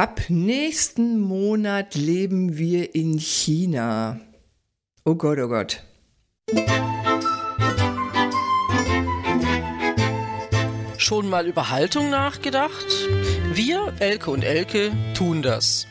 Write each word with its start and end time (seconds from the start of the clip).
Ab 0.00 0.22
nächsten 0.30 1.20
Monat 1.20 1.94
leben 1.94 2.56
wir 2.56 2.94
in 2.94 3.18
China. 3.18 4.18
Oh 5.04 5.14
Gott, 5.14 5.38
oh 5.38 5.48
Gott. 5.48 5.82
Schon 10.96 11.28
mal 11.28 11.46
über 11.46 11.68
Haltung 11.68 12.08
nachgedacht? 12.08 12.86
Wir, 13.52 13.92
Elke 13.98 14.30
und 14.30 14.42
Elke, 14.42 14.90
tun 15.12 15.42
das. 15.42 15.86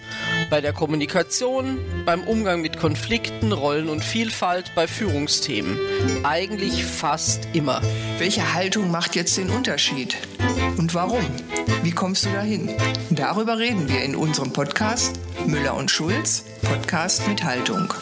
Bei 0.50 0.60
der 0.60 0.74
Kommunikation, 0.74 1.78
beim 2.04 2.24
Umgang 2.24 2.62
mit 2.62 2.80
Konflikten, 2.80 3.52
Rollen 3.52 3.90
und 3.90 4.04
Vielfalt, 4.04 4.72
bei 4.74 4.88
Führungsthemen. 4.88 5.78
Eigentlich 6.24 6.84
fast 6.84 7.48
immer. 7.54 7.80
Welche 8.18 8.56
Haltung 8.56 8.90
macht 8.90 9.16
jetzt 9.16 9.38
den 9.38 9.52
Unterschied? 9.52 10.18
Und 10.78 10.94
warum? 10.94 11.26
Wie 11.84 11.92
kommst 11.92 12.26
du 12.26 12.30
dahin? 12.30 12.70
Darüber 13.10 13.60
reden 13.60 13.88
wir 13.90 14.04
in 14.04 14.16
unserem 14.16 14.52
Podcast 14.52 15.20
Müller 15.46 15.76
und 15.76 15.92
Schulz, 15.92 16.44
Podcast 16.62 17.28
mit 17.28 17.44
Haltung. 17.44 17.94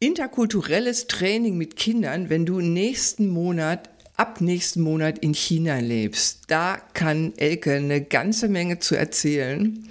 Interkulturelles 0.00 1.06
Training 1.06 1.56
mit 1.56 1.76
Kindern, 1.76 2.30
wenn 2.30 2.46
du 2.46 2.60
nächsten 2.60 3.28
Monat 3.28 3.90
ab 4.16 4.40
nächsten 4.40 4.80
Monat 4.82 5.18
in 5.20 5.32
China 5.32 5.78
lebst. 5.78 6.42
Da 6.48 6.78
kann 6.92 7.32
Elke 7.36 7.74
eine 7.74 8.02
ganze 8.02 8.48
Menge 8.48 8.80
zu 8.80 8.96
erzählen. 8.96 9.88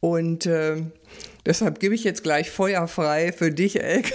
Und 0.00 0.46
äh, 0.46 0.82
deshalb 1.46 1.80
gebe 1.80 1.94
ich 1.94 2.04
jetzt 2.04 2.22
gleich 2.22 2.50
Feuer 2.50 2.86
frei 2.86 3.32
für 3.32 3.50
dich, 3.50 3.82
Elke. 3.82 4.12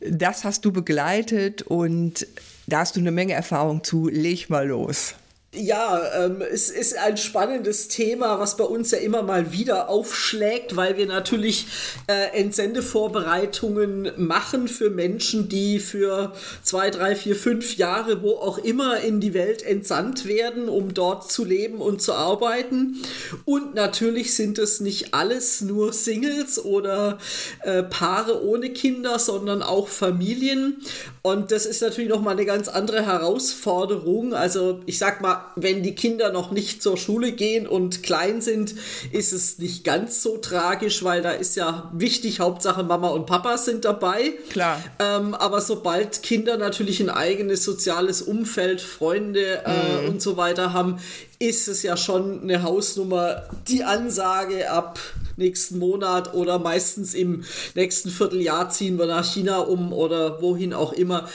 Das 0.00 0.44
hast 0.44 0.64
du 0.64 0.72
begleitet 0.72 1.62
und 1.62 2.26
da 2.68 2.80
hast 2.80 2.96
du 2.96 3.00
eine 3.00 3.10
Menge 3.10 3.32
Erfahrung 3.32 3.82
zu. 3.82 4.08
Leg 4.08 4.50
mal 4.50 4.66
los. 4.68 5.14
Ja, 5.54 6.02
ähm, 6.14 6.42
es 6.42 6.68
ist 6.68 6.98
ein 6.98 7.16
spannendes 7.16 7.88
Thema, 7.88 8.38
was 8.38 8.58
bei 8.58 8.64
uns 8.64 8.90
ja 8.90 8.98
immer 8.98 9.22
mal 9.22 9.50
wieder 9.50 9.88
aufschlägt, 9.88 10.76
weil 10.76 10.98
wir 10.98 11.06
natürlich 11.06 11.66
äh, 12.06 12.38
Entsendevorbereitungen 12.38 14.12
machen 14.18 14.68
für 14.68 14.90
Menschen, 14.90 15.48
die 15.48 15.78
für 15.78 16.34
zwei, 16.62 16.90
drei, 16.90 17.16
vier, 17.16 17.34
fünf 17.34 17.78
Jahre, 17.78 18.20
wo 18.20 18.32
auch 18.32 18.58
immer 18.58 19.00
in 19.00 19.20
die 19.20 19.32
Welt 19.32 19.62
entsandt 19.62 20.26
werden, 20.26 20.68
um 20.68 20.92
dort 20.92 21.32
zu 21.32 21.46
leben 21.46 21.78
und 21.78 22.02
zu 22.02 22.12
arbeiten. 22.12 22.98
Und 23.46 23.74
natürlich 23.74 24.34
sind 24.34 24.58
es 24.58 24.80
nicht 24.80 25.14
alles 25.14 25.62
nur 25.62 25.94
Singles 25.94 26.62
oder 26.62 27.16
äh, 27.62 27.84
Paare 27.84 28.44
ohne 28.44 28.68
Kinder, 28.68 29.18
sondern 29.18 29.62
auch 29.62 29.88
Familien. 29.88 30.82
Und 31.22 31.52
das 31.52 31.64
ist 31.64 31.80
natürlich 31.80 32.10
nochmal 32.10 32.34
eine 32.34 32.44
ganz 32.44 32.68
andere 32.68 33.06
Herausforderung. 33.06 34.34
Also 34.34 34.82
ich 34.84 34.98
sag 34.98 35.22
mal, 35.22 35.37
wenn 35.56 35.82
die 35.82 35.94
Kinder 35.94 36.32
noch 36.32 36.50
nicht 36.50 36.82
zur 36.82 36.96
Schule 36.96 37.32
gehen 37.32 37.66
und 37.66 38.02
klein 38.02 38.40
sind, 38.40 38.74
ist 39.12 39.32
es 39.32 39.58
nicht 39.58 39.84
ganz 39.84 40.22
so 40.22 40.38
tragisch, 40.38 41.02
weil 41.04 41.22
da 41.22 41.30
ist 41.30 41.56
ja 41.56 41.90
wichtig, 41.92 42.40
Hauptsache 42.40 42.82
Mama 42.82 43.08
und 43.08 43.26
Papa 43.26 43.58
sind 43.58 43.84
dabei. 43.84 44.34
Klar. 44.50 44.82
Ähm, 44.98 45.34
aber 45.34 45.60
sobald 45.60 46.22
Kinder 46.22 46.56
natürlich 46.56 47.00
ein 47.00 47.10
eigenes 47.10 47.64
soziales 47.64 48.22
Umfeld, 48.22 48.80
Freunde 48.80 49.62
äh, 49.64 50.02
mhm. 50.02 50.08
und 50.08 50.22
so 50.22 50.36
weiter 50.36 50.72
haben, 50.72 50.98
ist 51.38 51.68
es 51.68 51.82
ja 51.82 51.96
schon 51.96 52.42
eine 52.42 52.62
Hausnummer. 52.62 53.44
Die 53.68 53.84
Ansage 53.84 54.70
ab 54.70 54.98
nächsten 55.36 55.78
Monat 55.78 56.34
oder 56.34 56.58
meistens 56.58 57.14
im 57.14 57.44
nächsten 57.74 58.10
Vierteljahr 58.10 58.70
ziehen 58.70 58.98
wir 58.98 59.06
nach 59.06 59.24
China 59.24 59.58
um 59.58 59.92
oder 59.92 60.42
wohin 60.42 60.74
auch 60.74 60.92
immer. 60.92 61.28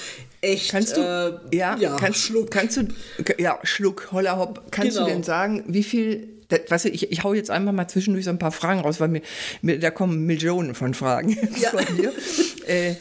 Echt, 0.43 0.71
kannst 0.71 0.97
du, 0.97 1.01
äh, 1.01 1.55
ja, 1.55 1.77
ja, 1.77 1.95
kannst, 1.95 2.19
Schluck. 2.19 2.51
Kannst 2.51 2.75
du, 2.75 2.87
ja, 3.37 3.59
Schluck, 3.63 4.09
Holla 4.11 4.37
Hopp, 4.37 4.71
kannst 4.71 4.97
genau. 4.97 5.07
du 5.07 5.13
denn 5.13 5.23
sagen, 5.23 5.63
wie 5.67 5.83
viel 5.83 6.27
das, 6.49 6.59
weißt 6.69 6.85
du, 6.85 6.89
ich, 6.89 7.11
ich 7.11 7.23
hau 7.23 7.33
jetzt 7.33 7.49
einfach 7.49 7.71
mal 7.71 7.87
zwischendurch 7.87 8.25
so 8.25 8.29
ein 8.29 8.39
paar 8.39 8.51
Fragen 8.51 8.81
raus, 8.81 8.99
weil 8.99 9.07
mir, 9.07 9.21
mir 9.61 9.79
da 9.79 9.89
kommen 9.89 10.25
Millionen 10.25 10.75
von 10.75 10.93
Fragen 10.93 11.29
ja. 11.61 11.69
von 11.69 11.97
mir. 11.97 12.11
Äh, 12.67 12.95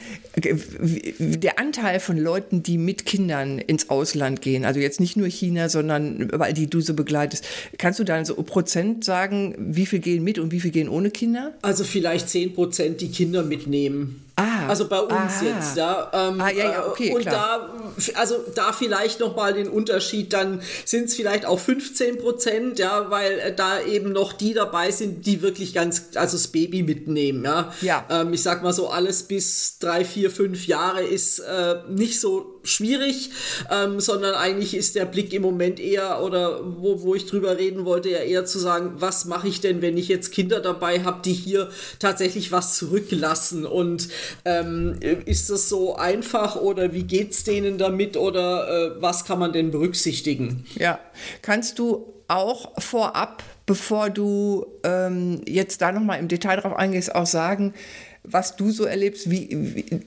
der 1.18 1.58
Anteil 1.58 2.00
von 2.00 2.16
Leuten, 2.16 2.62
die 2.62 2.78
mit 2.78 3.04
Kindern 3.04 3.58
ins 3.58 3.90
Ausland 3.90 4.40
gehen, 4.40 4.64
also 4.64 4.80
jetzt 4.80 5.00
nicht 5.00 5.16
nur 5.16 5.26
China, 5.26 5.68
sondern 5.68 6.30
weil 6.32 6.54
die 6.54 6.70
du 6.70 6.80
so 6.80 6.94
begleitest, 6.94 7.44
kannst 7.76 7.98
du 7.98 8.04
da 8.04 8.24
so 8.24 8.34
Prozent 8.36 9.04
sagen, 9.04 9.54
wie 9.58 9.84
viel 9.84 9.98
gehen 9.98 10.24
mit 10.24 10.38
und 10.38 10.52
wie 10.52 10.60
viel 10.60 10.70
gehen 10.70 10.88
ohne 10.88 11.10
Kinder? 11.10 11.52
Also 11.60 11.84
vielleicht 11.84 12.28
10 12.30 12.54
Prozent, 12.54 13.00
die 13.00 13.10
Kinder 13.10 13.42
mitnehmen. 13.42 14.24
Ah, 14.36 14.66
also 14.68 14.88
bei 14.88 15.00
uns 15.00 15.12
aha. 15.12 15.44
jetzt, 15.44 15.76
ja. 15.76 16.10
Ähm, 16.12 16.40
ah, 16.40 16.50
ja, 16.50 16.72
ja, 16.72 16.86
okay, 16.86 17.14
und 17.14 17.22
klar. 17.22 17.70
da, 18.14 18.18
also 18.18 18.36
da 18.54 18.72
vielleicht 18.72 19.20
nochmal 19.20 19.52
den 19.52 19.68
Unterschied, 19.68 20.32
dann 20.32 20.62
sind 20.84 21.04
es 21.04 21.14
vielleicht 21.14 21.44
auch 21.44 21.58
15 21.58 22.18
Prozent, 22.18 22.78
ja, 22.78 23.10
weil 23.10 23.38
äh, 23.38 23.54
da 23.54 23.82
eben 23.82 24.12
noch 24.12 24.32
die 24.32 24.54
dabei 24.54 24.90
sind, 24.90 25.26
die 25.26 25.42
wirklich 25.42 25.74
ganz, 25.74 26.08
also 26.14 26.36
das 26.36 26.48
Baby 26.48 26.82
mitnehmen, 26.82 27.44
ja. 27.44 27.72
ja. 27.82 28.06
Ähm, 28.08 28.32
ich 28.32 28.42
sag 28.42 28.62
mal 28.62 28.72
so, 28.72 28.88
alles 28.88 29.24
bis 29.24 29.78
drei, 29.78 30.04
vier, 30.04 30.30
fünf 30.30 30.66
Jahre 30.66 31.02
ist 31.02 31.38
äh, 31.40 31.76
nicht 31.88 32.18
so 32.18 32.51
schwierig, 32.64 33.30
ähm, 33.70 34.00
sondern 34.00 34.34
eigentlich 34.34 34.74
ist 34.74 34.94
der 34.94 35.04
Blick 35.04 35.32
im 35.32 35.42
Moment 35.42 35.80
eher, 35.80 36.22
oder 36.22 36.60
wo, 36.64 37.02
wo 37.02 37.14
ich 37.14 37.26
drüber 37.26 37.58
reden 37.58 37.84
wollte, 37.84 38.10
ja 38.10 38.18
eher 38.18 38.44
zu 38.44 38.58
sagen, 38.58 38.94
was 38.96 39.24
mache 39.24 39.48
ich 39.48 39.60
denn, 39.60 39.82
wenn 39.82 39.96
ich 39.96 40.08
jetzt 40.08 40.32
Kinder 40.32 40.60
dabei 40.60 41.04
habe, 41.04 41.22
die 41.24 41.32
hier 41.32 41.70
tatsächlich 41.98 42.52
was 42.52 42.76
zurücklassen? 42.76 43.66
Und 43.66 44.08
ähm, 44.44 44.98
ist 45.24 45.50
das 45.50 45.68
so 45.68 45.96
einfach 45.96 46.56
oder 46.56 46.92
wie 46.92 47.04
geht 47.04 47.32
es 47.32 47.44
denen 47.44 47.78
damit 47.78 48.16
oder 48.16 48.96
äh, 48.96 49.02
was 49.02 49.24
kann 49.24 49.38
man 49.38 49.52
denn 49.52 49.70
berücksichtigen? 49.70 50.64
Ja, 50.74 50.98
kannst 51.42 51.78
du 51.78 52.12
auch 52.28 52.80
vorab, 52.80 53.42
bevor 53.66 54.10
du 54.10 54.66
ähm, 54.84 55.42
jetzt 55.46 55.82
da 55.82 55.92
nochmal 55.92 56.18
im 56.18 56.28
Detail 56.28 56.56
drauf 56.56 56.74
eingehst, 56.74 57.14
auch 57.14 57.26
sagen, 57.26 57.74
was 58.24 58.56
du 58.56 58.70
so 58.70 58.84
erlebst, 58.84 59.30
wie, 59.30 59.48
wie, 59.50 60.00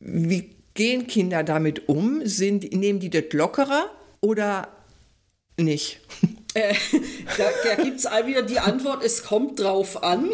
wie 0.00 0.55
gehen 0.76 1.06
Kinder 1.08 1.42
damit 1.42 1.88
um? 1.88 2.24
Sind, 2.24 2.72
nehmen 2.72 3.00
die 3.00 3.10
das 3.10 3.24
lockerer 3.32 3.90
oder 4.20 4.68
nicht? 5.58 6.00
Äh, 6.54 6.74
da 7.36 7.44
da 7.64 7.82
gibt 7.82 7.98
es 7.98 8.06
wieder 8.24 8.40
die 8.40 8.60
Antwort, 8.60 9.04
es 9.04 9.24
kommt 9.24 9.60
drauf 9.60 10.02
an. 10.02 10.30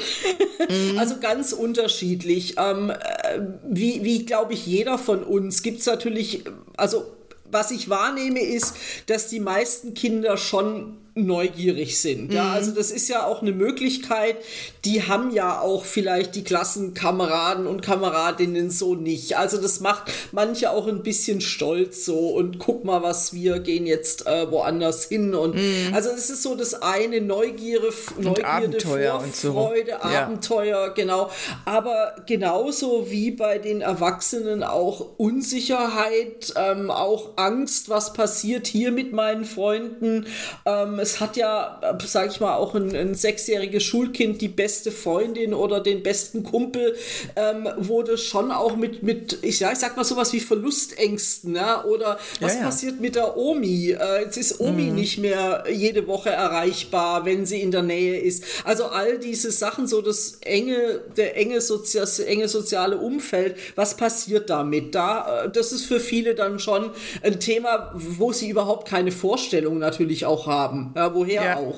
Mhm. 0.69 0.97
Also 0.97 1.19
ganz 1.19 1.53
unterschiedlich. 1.53 2.55
Ähm, 2.59 2.91
äh, 2.91 3.41
wie, 3.69 4.05
wie 4.05 4.25
glaube 4.25 4.53
ich, 4.53 4.65
jeder 4.65 4.99
von 4.99 5.25
uns 5.25 5.65
gibt 5.65 5.81
es 5.81 5.87
natürlich, 5.87 6.45
also 6.77 7.05
was 7.51 7.73
ich 7.73 7.89
wahrnehme, 7.89 8.41
ist, 8.41 8.77
dass 9.07 9.29
die 9.29 9.41
meisten 9.41 9.95
Kinder 9.95 10.37
schon 10.37 10.99
neugierig 11.15 12.00
sind. 12.00 12.28
Mhm. 12.28 12.34
Ja, 12.34 12.53
also 12.53 12.73
das 12.73 12.91
ist 12.91 13.09
ja 13.09 13.27
auch 13.27 13.43
eine 13.43 13.53
Möglichkeit. 13.53 14.37
Die 14.84 15.06
haben 15.06 15.31
ja 15.33 15.61
auch 15.61 15.84
vielleicht 15.84 16.34
die 16.34 16.45
Klassenkameraden 16.45 17.67
und 17.67 17.83
Kameradinnen 17.83 18.71
so 18.71 18.95
nicht. 18.95 19.37
Also 19.37 19.61
das 19.61 19.81
macht 19.81 20.11
manche 20.33 20.71
auch 20.71 20.87
ein 20.87 21.03
bisschen 21.03 21.41
stolz 21.41 22.05
so 22.05 22.31
und 22.31 22.59
guck 22.59 22.84
mal, 22.84 23.03
was 23.03 23.34
wir 23.34 23.61
gehen 23.61 23.87
jetzt 23.87 24.27
äh, 24.27 24.50
woanders 24.50 25.05
hin 25.05 25.34
und 25.34 25.55
mhm. 25.55 25.93
also 25.93 26.11
es 26.11 26.31
ist 26.31 26.43
so 26.43 26.55
das 26.55 26.75
eine 26.75 27.21
Neugierde, 27.21 27.93
Neugierde, 28.19 28.47
Abenteuer 28.47 29.21
Vorfreude, 29.21 29.99
so. 30.03 30.09
Abenteuer, 30.09 30.87
ja. 30.87 30.89
genau. 30.89 31.31
Aber 31.65 32.17
genauso 32.27 33.11
wie 33.11 33.31
bei 33.31 33.59
den 33.59 33.81
Erwachsenen 33.81 34.62
auch 34.62 35.19
Unsicherheit, 35.19 36.53
ähm, 36.56 36.91
auch 36.91 37.37
Angst, 37.37 37.89
was 37.89 38.12
passiert 38.12 38.67
hier 38.67 38.93
mit 38.93 39.12
meinen 39.12 39.44
Freunden. 39.44 40.27
Ähm, 40.65 40.99
es 41.03 41.19
hat 41.19 41.37
ja, 41.37 41.81
sag 42.07 42.31
ich 42.31 42.41
mal, 42.41 42.55
auch 42.55 42.75
ein, 42.75 42.95
ein 42.95 43.15
sechsjähriges 43.15 43.83
Schulkind 43.83 44.41
die 44.41 44.49
beste 44.49 44.93
Freundin 44.93 45.53
oder 45.53 45.81
den 45.81 46.03
besten 46.03 46.45
Kumpel, 46.45 46.95
ähm, 47.35 47.69
wurde 47.77 48.17
schon 48.17 48.53
auch 48.53 48.77
mit, 48.77 49.03
mit 49.03 49.39
ich, 49.43 49.61
ja, 49.61 49.73
ich 49.73 49.79
sag 49.79 49.97
mal 49.97 50.05
sowas 50.05 50.33
wie 50.33 50.41
Verlustängsten, 50.41 51.57
ja? 51.57 51.85
oder 51.85 52.19
was 52.41 52.55
ja, 52.55 52.61
ja. 52.61 52.65
passiert 52.67 53.01
mit 53.01 53.17
der 53.17 53.37
Omi? 53.37 53.91
Äh, 53.91 54.23
jetzt 54.23 54.37
ist 54.37 54.61
Omi 54.61 54.85
mhm. 54.85 54.95
nicht 54.95 55.19
mehr 55.19 55.65
jede 55.71 56.07
Woche 56.07 56.31
erreichbar, 56.31 57.25
wenn 57.25 57.47
sie 57.47 57.61
in 57.61 57.73
der 57.73 57.82
Nähe 57.82 58.21
ist. 58.21 58.44
Also 58.65 58.87
all 58.87 59.19
diese 59.19 59.50
Sachen, 59.50 59.88
so 59.88 60.00
das 60.03 60.38
enge, 60.43 61.00
der 61.17 61.37
enge, 61.37 61.61
Sozi 61.61 61.99
enge 62.25 62.49
soziale 62.49 62.99
Umfeld, 62.99 63.56
was 63.75 63.97
passiert 63.97 64.50
damit? 64.50 64.94
Da, 64.94 65.44
äh, 65.44 65.50
das 65.50 65.73
ist 65.73 65.87
für 65.87 65.99
viele 65.99 66.37
dann 66.37 66.61
schon 66.61 66.91
ein 67.23 67.41
Thema, 67.41 67.91
wo 67.94 68.32
sie 68.32 68.49
überhaupt 68.49 68.88
keine 68.88 69.11
Vorstellung 69.11 69.79
natürlich 69.79 70.26
auch 70.26 70.47
haben. 70.47 70.92
Ja, 70.94 71.15
woher 71.15 71.44
ja. 71.44 71.56
auch. 71.56 71.77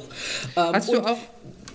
Ähm, 0.57 0.75
Hast 0.75 0.93
du 0.93 1.01
auch? 1.01 1.19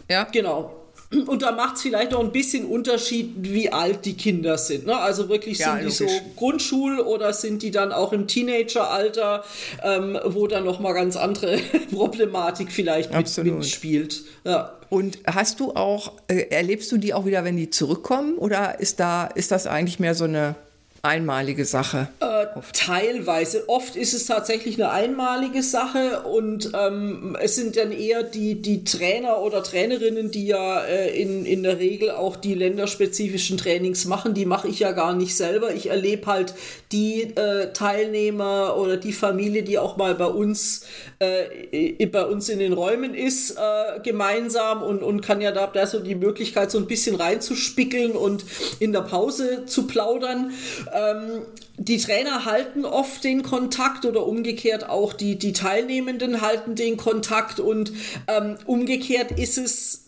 Ja. 0.09 0.27
Genau. 0.31 0.75
Und 1.12 1.41
da 1.41 1.51
macht 1.51 1.77
es 1.77 1.81
vielleicht 1.81 2.12
noch 2.12 2.19
ein 2.19 2.31
bisschen 2.31 2.65
Unterschied, 2.65 3.33
wie 3.38 3.71
alt 3.71 4.06
die 4.06 4.13
Kinder 4.13 4.59
sind. 4.59 4.86
Ne? 4.86 4.95
Also 4.95 5.27
wirklich 5.27 5.57
ja, 5.57 5.71
sind 5.71 5.83
logisch. 5.86 5.97
die 5.97 6.03
so 6.03 6.45
Grundschul- 6.45 7.00
oder 7.00 7.33
sind 7.33 7.63
die 7.63 7.71
dann 7.71 7.91
auch 7.91 8.13
im 8.13 8.27
Teenageralter, 8.27 9.44
ähm, 9.83 10.19
wo 10.25 10.45
dann 10.45 10.65
noch 10.65 10.80
mal 10.80 10.94
ganz 10.94 11.15
andere 11.15 11.57
Problematik 11.91 12.71
vielleicht 12.71 13.12
mit, 13.12 13.44
mitspielt. 13.44 14.21
Ja. 14.44 14.77
Und 14.89 15.18
hast 15.25 15.59
du 15.59 15.74
auch, 15.74 16.13
äh, 16.27 16.47
erlebst 16.51 16.92
du 16.92 16.97
die 16.97 17.15
auch 17.15 17.25
wieder, 17.25 17.44
wenn 17.44 17.57
die 17.57 17.71
zurückkommen? 17.71 18.38
Oder 18.38 18.80
ist 18.80 19.00
da, 19.00 19.25
ist 19.25 19.51
das 19.51 19.65
eigentlich 19.65 20.00
mehr 20.00 20.13
so 20.13 20.25
eine 20.25 20.56
einmalige 21.01 21.65
Sache? 21.65 22.07
Äh, 22.19 22.45
teilweise. 22.73 23.67
Oft 23.67 23.95
ist 23.95 24.13
es 24.13 24.25
tatsächlich 24.25 24.75
eine 24.75 24.91
einmalige 24.91 25.63
Sache 25.63 26.21
und 26.21 26.71
ähm, 26.73 27.37
es 27.41 27.55
sind 27.55 27.77
dann 27.77 27.91
eher 27.91 28.23
die, 28.23 28.61
die 28.61 28.83
Trainer 28.83 29.41
oder 29.41 29.63
Trainerinnen, 29.63 30.31
die 30.31 30.47
ja 30.47 30.81
äh, 30.81 31.21
in, 31.21 31.45
in 31.45 31.63
der 31.63 31.79
Regel 31.79 32.11
auch 32.11 32.35
die 32.35 32.53
länderspezifischen 32.53 33.57
Trainings 33.57 34.05
machen. 34.05 34.33
Die 34.33 34.45
mache 34.45 34.67
ich 34.67 34.79
ja 34.79 34.91
gar 34.91 35.15
nicht 35.15 35.35
selber. 35.35 35.73
Ich 35.73 35.89
erlebe 35.89 36.27
halt 36.27 36.53
die 36.91 37.23
äh, 37.35 37.71
Teilnehmer 37.73 38.75
oder 38.77 38.97
die 38.97 39.13
Familie, 39.13 39.63
die 39.63 39.77
auch 39.77 39.97
mal 39.97 40.15
bei 40.15 40.25
uns, 40.25 40.85
äh, 41.19 42.05
bei 42.07 42.25
uns 42.25 42.49
in 42.49 42.59
den 42.59 42.73
Räumen 42.73 43.13
ist, 43.13 43.51
äh, 43.51 43.99
gemeinsam 44.01 44.83
und, 44.83 45.03
und 45.03 45.21
kann 45.21 45.41
ja 45.41 45.51
da, 45.51 45.67
da 45.67 45.87
so 45.87 45.99
die 45.99 46.15
Möglichkeit, 46.15 46.71
so 46.71 46.77
ein 46.77 46.87
bisschen 46.87 47.15
reinzuspickeln 47.15 48.11
und 48.11 48.43
in 48.79 48.91
der 48.91 49.01
Pause 49.01 49.65
zu 49.65 49.87
plaudern. 49.87 50.51
Ähm, 50.94 51.41
die 51.77 51.97
Trainer 51.97 52.45
halten 52.45 52.86
oft 52.86 53.24
den 53.24 53.44
Kontakt 53.44 54.06
oder 54.06 54.25
umgekehrt 54.25 54.89
auch 54.89 55.13
die, 55.13 55.38
die 55.38 55.53
Teilnehmenden 55.53 56.41
halten 56.41 56.75
den 56.75 56.97
Kontakt 56.97 57.59
und 57.59 57.91
ähm, 58.27 58.57
umgekehrt 58.65 59.31
ist 59.31 59.57
es 59.57 60.06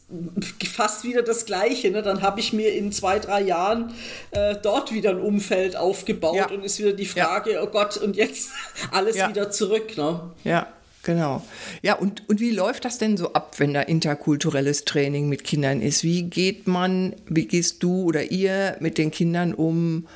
fast 0.68 1.04
wieder 1.04 1.22
das 1.22 1.46
Gleiche. 1.46 1.92
Ne? 1.92 2.02
Dann 2.02 2.22
habe 2.22 2.40
ich 2.40 2.54
mir 2.54 2.74
in 2.74 2.92
zwei, 2.92 3.20
drei 3.20 3.42
Jahren 3.42 3.94
äh, 4.32 4.56
dort 4.62 4.92
wieder 4.94 5.12
ein 5.12 5.20
Umfeld 5.20 5.76
aufgebaut 5.76 6.36
ja. 6.36 6.50
und 6.50 6.64
ist 6.64 6.80
wieder 6.80 6.94
die 6.94 7.06
Frage, 7.06 7.54
ja. 7.54 7.64
oh 7.64 7.68
Gott, 7.68 7.98
und 7.98 8.16
jetzt 8.16 8.50
alles 8.92 9.16
ja. 9.18 9.30
wieder 9.30 9.52
zurück. 9.52 9.98
Ne? 9.98 10.20
Ja. 10.44 10.68
Genau. 11.04 11.42
Ja, 11.82 11.96
und, 11.96 12.30
und 12.30 12.40
wie 12.40 12.52
läuft 12.52 12.86
das 12.86 13.00
denn 13.00 13.18
so 13.18 13.34
ab, 13.34 13.56
wenn 13.58 13.74
da 13.74 13.82
interkulturelles 13.82 14.86
Training 14.86 15.30
mit 15.30 15.44
Kindern 15.44 15.82
ist? 15.82 16.04
Wie 16.04 16.24
geht 16.24 16.68
man, 16.68 17.16
wie 17.28 17.48
gehst 17.48 17.82
du 17.82 18.04
oder 18.04 18.30
ihr 18.30 18.78
mit 18.82 19.00
den 19.00 19.10
Kindern 19.10 19.56
um? 19.56 20.08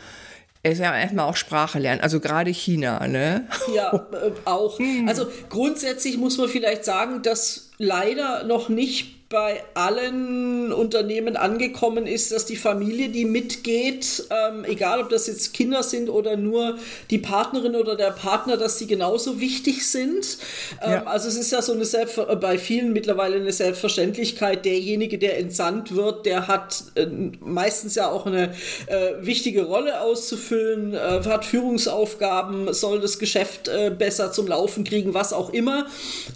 Es 0.66 0.74
ist 0.74 0.80
ja 0.80 0.98
erstmal 0.98 1.30
auch 1.30 1.36
Sprache 1.36 1.78
lernen, 1.78 2.02
also 2.02 2.20
gerade 2.20 2.50
China, 2.50 3.08
ne? 3.08 3.48
Ja, 3.76 3.94
äh, 3.94 4.32
auch. 4.46 4.80
Also 5.06 5.28
grundsätzlich 5.48 6.18
muss 6.18 6.40
man 6.40 6.50
vielleicht 6.50 6.86
sagen, 6.86 7.22
dass 7.22 7.70
leider 7.78 8.46
noch 8.46 8.68
nicht 8.68 9.15
bei 9.28 9.64
allen 9.74 10.72
Unternehmen 10.72 11.36
angekommen 11.36 12.06
ist, 12.06 12.32
dass 12.32 12.46
die 12.46 12.56
Familie, 12.56 13.10
die 13.10 13.26
mitgeht, 13.26 14.24
ähm, 14.30 14.64
egal 14.66 15.02
ob 15.02 15.10
das 15.10 15.26
jetzt 15.26 15.52
Kinder 15.52 15.82
sind 15.82 16.10
oder 16.10 16.38
nur 16.38 16.78
die 17.10 17.18
Partnerin 17.18 17.76
oder 17.76 17.96
der 17.96 18.12
Partner, 18.12 18.56
dass 18.56 18.78
sie 18.78 18.86
genauso 18.86 19.42
wichtig 19.42 19.88
sind. 19.88 20.38
Ähm, 20.80 20.92
ja. 20.92 21.04
Also 21.06 21.28
es 21.28 21.38
ist 21.38 21.52
ja 21.52 21.64
so 21.64 21.74
eine 21.74 21.86
Selbst 21.86 22.20
bei 22.40 22.60
vielen 22.60 22.94
mittlerweile 22.94 23.38
eine 23.38 23.52
Selbstverständlichkeit. 23.52 24.64
Derjenige, 24.64 25.18
der 25.18 25.40
entsandt 25.40 25.96
wird, 25.96 26.28
der 26.28 26.48
hat 26.48 26.84
äh, 26.94 27.08
meistens 27.40 27.96
ja 27.96 28.12
auch 28.12 28.28
eine 28.28 28.54
äh, 28.86 29.14
wichtige 29.22 29.64
Rolle 29.64 30.02
auszufüllen, 30.02 30.94
äh, 30.94 30.98
hat 31.26 31.46
Führungsaufgaben, 31.46 32.72
soll 32.76 33.02
das 33.02 33.18
Geschäft 33.18 33.70
äh, 33.70 33.90
besser 33.90 34.32
zum 34.32 34.46
Laufen 34.46 34.84
kriegen, 34.84 35.16
was 35.16 35.34
auch 35.34 35.52
immer. 35.52 35.88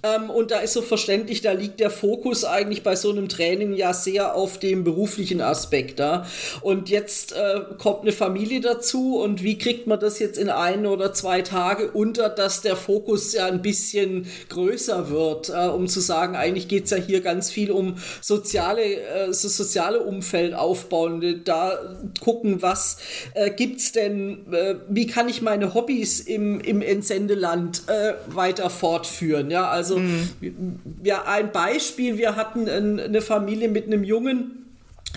Ähm, 0.02 0.32
und 0.32 0.50
da 0.50 0.58
ist 0.58 0.74
so 0.74 0.82
verständlich, 0.82 1.42
da 1.42 1.52
liegt 1.52 1.80
der 1.80 1.92
Fokus 1.92 2.46
eigentlich 2.46 2.79
eigentlich 2.80 2.84
bei 2.84 2.96
so 2.96 3.12
einem 3.12 3.30
Training 3.30 3.74
ja 3.74 3.94
sehr 3.94 4.36
auf 4.36 4.60
dem 4.60 4.84
beruflichen 4.84 5.42
Aspekt 5.42 6.00
da. 6.00 6.26
Und 6.62 6.90
jetzt 6.90 7.34
äh, 7.34 7.62
kommt 7.78 8.02
eine 8.02 8.12
Familie 8.12 8.62
dazu 8.62 9.18
und 9.18 9.44
wie 9.44 9.58
kriegt 9.58 9.88
man 9.88 10.00
das 10.00 10.20
jetzt 10.20 10.38
in 10.38 10.50
ein 10.50 10.86
oder 10.86 11.14
zwei 11.14 11.42
Tage 11.42 11.92
unter, 11.92 12.30
dass 12.30 12.62
der 12.62 12.76
Fokus 12.76 13.34
ja 13.34 13.46
ein 13.46 13.62
bisschen 13.62 14.28
größer 14.50 15.10
wird, 15.10 15.50
äh, 15.50 15.68
um 15.68 15.88
zu 15.88 16.00
sagen, 16.00 16.36
eigentlich 16.36 16.68
geht 16.68 16.86
es 16.86 16.92
ja 16.92 16.98
hier 16.98 17.22
ganz 17.22 17.50
viel 17.50 17.72
um 17.72 17.96
soziale, 18.22 18.82
äh, 18.82 19.28
das 19.28 19.42
soziale 19.42 20.02
Umfeld 20.02 20.54
aufbauen, 20.54 21.42
da 21.44 21.98
gucken, 22.22 22.62
was 22.62 22.98
äh, 23.34 23.52
gibt 23.52 23.80
es 23.80 23.92
denn, 23.92 24.52
äh, 24.52 24.76
wie 24.90 25.08
kann 25.08 25.30
ich 25.30 25.42
meine 25.42 25.74
Hobbys 25.74 26.20
im, 26.20 26.60
im 26.62 26.82
Entsendeland 26.82 27.84
äh, 27.88 28.14
weiter 28.28 28.70
fortführen. 28.70 29.52
Ja, 29.52 29.68
also 29.68 29.98
mhm. 29.98 30.80
ja, 31.04 31.24
ein 31.26 31.52
Beispiel, 31.52 32.18
wir 32.18 32.36
hatten 32.36 32.68
eine 32.70 33.22
Familie 33.22 33.70
mit 33.70 33.86
einem 33.86 34.04
Jungen, 34.04 34.59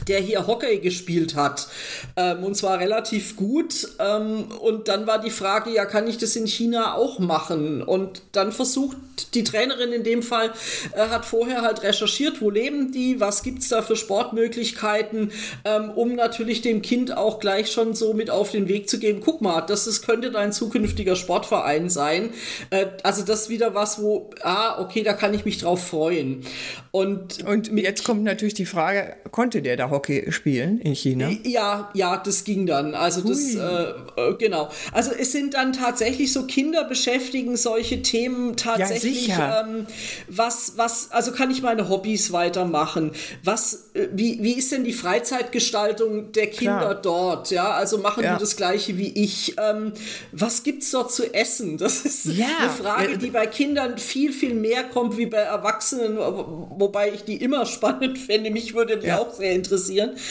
der 0.08 0.20
hier 0.20 0.46
Hockey 0.46 0.78
gespielt 0.78 1.34
hat 1.34 1.68
ähm, 2.16 2.44
und 2.44 2.56
zwar 2.56 2.80
relativ 2.80 3.36
gut. 3.36 3.88
Ähm, 3.98 4.46
und 4.60 4.88
dann 4.88 5.06
war 5.06 5.20
die 5.20 5.30
Frage, 5.30 5.70
ja, 5.70 5.84
kann 5.84 6.06
ich 6.06 6.18
das 6.18 6.36
in 6.36 6.46
China 6.46 6.94
auch 6.94 7.18
machen? 7.18 7.82
Und 7.82 8.22
dann 8.32 8.52
versucht 8.52 8.96
die 9.34 9.44
Trainerin 9.44 9.92
in 9.92 10.04
dem 10.04 10.22
Fall, 10.22 10.52
äh, 10.94 11.08
hat 11.08 11.24
vorher 11.24 11.62
halt 11.62 11.82
recherchiert, 11.82 12.40
wo 12.40 12.50
leben 12.50 12.92
die, 12.92 13.20
was 13.20 13.42
gibt 13.42 13.60
es 13.60 13.68
da 13.68 13.82
für 13.82 13.96
Sportmöglichkeiten, 13.96 15.32
ähm, 15.64 15.90
um 15.90 16.14
natürlich 16.14 16.62
dem 16.62 16.82
Kind 16.82 17.16
auch 17.16 17.38
gleich 17.38 17.70
schon 17.70 17.94
so 17.94 18.14
mit 18.14 18.30
auf 18.30 18.50
den 18.50 18.68
Weg 18.68 18.88
zu 18.88 18.98
geben, 18.98 19.20
guck 19.24 19.40
mal, 19.40 19.60
das 19.62 19.86
ist, 19.86 20.02
könnte 20.02 20.30
dein 20.30 20.52
zukünftiger 20.52 21.16
Sportverein 21.16 21.88
sein. 21.88 22.30
Äh, 22.70 22.86
also 23.02 23.22
das 23.22 23.42
ist 23.42 23.48
wieder 23.48 23.74
was, 23.74 24.00
wo, 24.02 24.30
ah, 24.42 24.80
okay, 24.80 25.02
da 25.02 25.12
kann 25.12 25.34
ich 25.34 25.44
mich 25.44 25.58
drauf 25.58 25.86
freuen. 25.86 26.44
Und, 26.90 27.44
und 27.44 27.68
jetzt 27.72 28.04
kommt 28.04 28.22
natürlich 28.22 28.54
die 28.54 28.66
Frage, 28.66 29.16
konnte 29.30 29.62
der 29.62 29.76
da 29.76 29.81
Hockey 29.90 30.30
spielen 30.32 30.80
in 30.80 30.94
China? 30.94 31.30
Ja, 31.44 31.90
ja, 31.94 32.16
das 32.16 32.44
ging 32.44 32.66
dann. 32.66 32.94
Also 32.94 33.22
Hui. 33.22 33.30
das, 33.30 33.54
äh, 33.54 34.30
äh, 34.30 34.34
genau. 34.38 34.70
Also 34.92 35.12
es 35.12 35.32
sind 35.32 35.54
dann 35.54 35.72
tatsächlich 35.72 36.32
so 36.32 36.46
Kinder 36.46 36.84
beschäftigen 36.84 37.56
solche 37.56 38.02
Themen 38.02 38.56
tatsächlich. 38.56 39.28
Ja, 39.28 39.62
ähm, 39.62 39.86
was, 40.28 40.74
was, 40.76 41.10
also 41.10 41.32
kann 41.32 41.50
ich 41.50 41.62
meine 41.62 41.88
Hobbys 41.88 42.32
weitermachen? 42.32 43.12
Was, 43.44 43.90
äh, 43.94 44.08
wie, 44.12 44.42
wie 44.42 44.52
ist 44.52 44.72
denn 44.72 44.84
die 44.84 44.92
Freizeitgestaltung 44.92 46.32
der 46.32 46.48
Kinder 46.48 46.78
Klar. 46.78 46.94
dort? 47.02 47.50
Ja, 47.50 47.72
also 47.72 47.98
machen 47.98 48.24
ja. 48.24 48.34
die 48.34 48.40
das 48.40 48.56
Gleiche 48.56 48.98
wie 48.98 49.08
ich? 49.08 49.56
Ähm, 49.58 49.92
was 50.32 50.62
gibt's 50.62 50.90
dort 50.90 51.12
zu 51.12 51.32
essen? 51.34 51.78
Das 51.82 52.04
ist 52.04 52.26
ja. 52.26 52.46
eine 52.60 52.70
Frage, 52.70 53.18
die 53.18 53.30
bei 53.30 53.44
Kindern 53.46 53.98
viel, 53.98 54.32
viel 54.32 54.54
mehr 54.54 54.84
kommt 54.84 55.16
wie 55.16 55.26
bei 55.26 55.38
Erwachsenen 55.38 56.16
wobei 56.16 57.12
ich 57.12 57.24
die 57.24 57.36
immer 57.36 57.66
spannend 57.66 58.18
fände. 58.26 58.50
Mich 58.50 58.74
würde 58.74 58.98
die 58.98 59.12
auch 59.12 59.32
sehr 59.32 59.52
interessieren. 59.52 59.71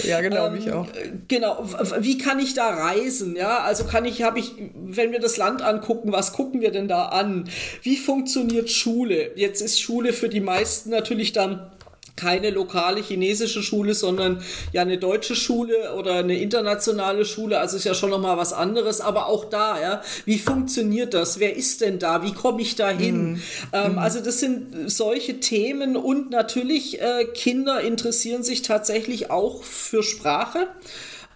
Ja, 0.03 0.21
genau, 0.21 0.47
ähm, 0.47 0.53
mich 0.53 0.71
auch. 0.71 0.87
Genau, 1.27 1.67
wie 1.99 2.17
kann 2.17 2.39
ich 2.39 2.53
da 2.53 2.69
reisen? 2.69 3.35
Ja, 3.35 3.59
also 3.59 3.85
kann 3.85 4.05
ich, 4.05 4.23
habe 4.23 4.39
ich, 4.39 4.51
wenn 4.75 5.11
wir 5.11 5.19
das 5.19 5.37
Land 5.37 5.61
angucken, 5.61 6.11
was 6.11 6.33
gucken 6.33 6.61
wir 6.61 6.71
denn 6.71 6.87
da 6.87 7.05
an? 7.05 7.49
Wie 7.81 7.97
funktioniert 7.97 8.69
Schule? 8.69 9.31
Jetzt 9.35 9.61
ist 9.61 9.81
Schule 9.81 10.13
für 10.13 10.29
die 10.29 10.41
meisten 10.41 10.89
natürlich 10.89 11.33
dann 11.33 11.70
keine 12.15 12.49
lokale 12.49 13.01
chinesische 13.01 13.63
Schule, 13.63 13.93
sondern 13.93 14.43
ja 14.73 14.81
eine 14.81 14.97
deutsche 14.97 15.35
Schule 15.35 15.93
oder 15.95 16.15
eine 16.15 16.39
internationale 16.39 17.25
Schule. 17.25 17.59
Also 17.59 17.77
ist 17.77 17.85
ja 17.85 17.93
schon 17.93 18.09
noch 18.09 18.21
mal 18.21 18.37
was 18.37 18.53
anderes. 18.53 19.01
Aber 19.01 19.27
auch 19.27 19.45
da, 19.45 19.79
ja, 19.79 20.01
wie 20.25 20.39
funktioniert 20.39 21.13
das? 21.13 21.39
Wer 21.39 21.55
ist 21.55 21.81
denn 21.81 21.99
da? 21.99 22.23
Wie 22.23 22.33
komme 22.33 22.61
ich 22.61 22.75
da 22.75 22.89
hin? 22.89 23.33
Mhm. 23.33 23.41
Ähm, 23.73 23.91
mhm. 23.93 23.97
Also 23.99 24.19
das 24.19 24.39
sind 24.39 24.91
solche 24.91 25.39
Themen 25.39 25.95
und 25.95 26.31
natürlich 26.31 27.01
äh, 27.01 27.25
Kinder 27.25 27.81
interessieren 27.81 28.43
sich 28.43 28.61
tatsächlich 28.61 29.31
auch 29.31 29.63
für 29.63 30.03
Sprache. 30.03 30.67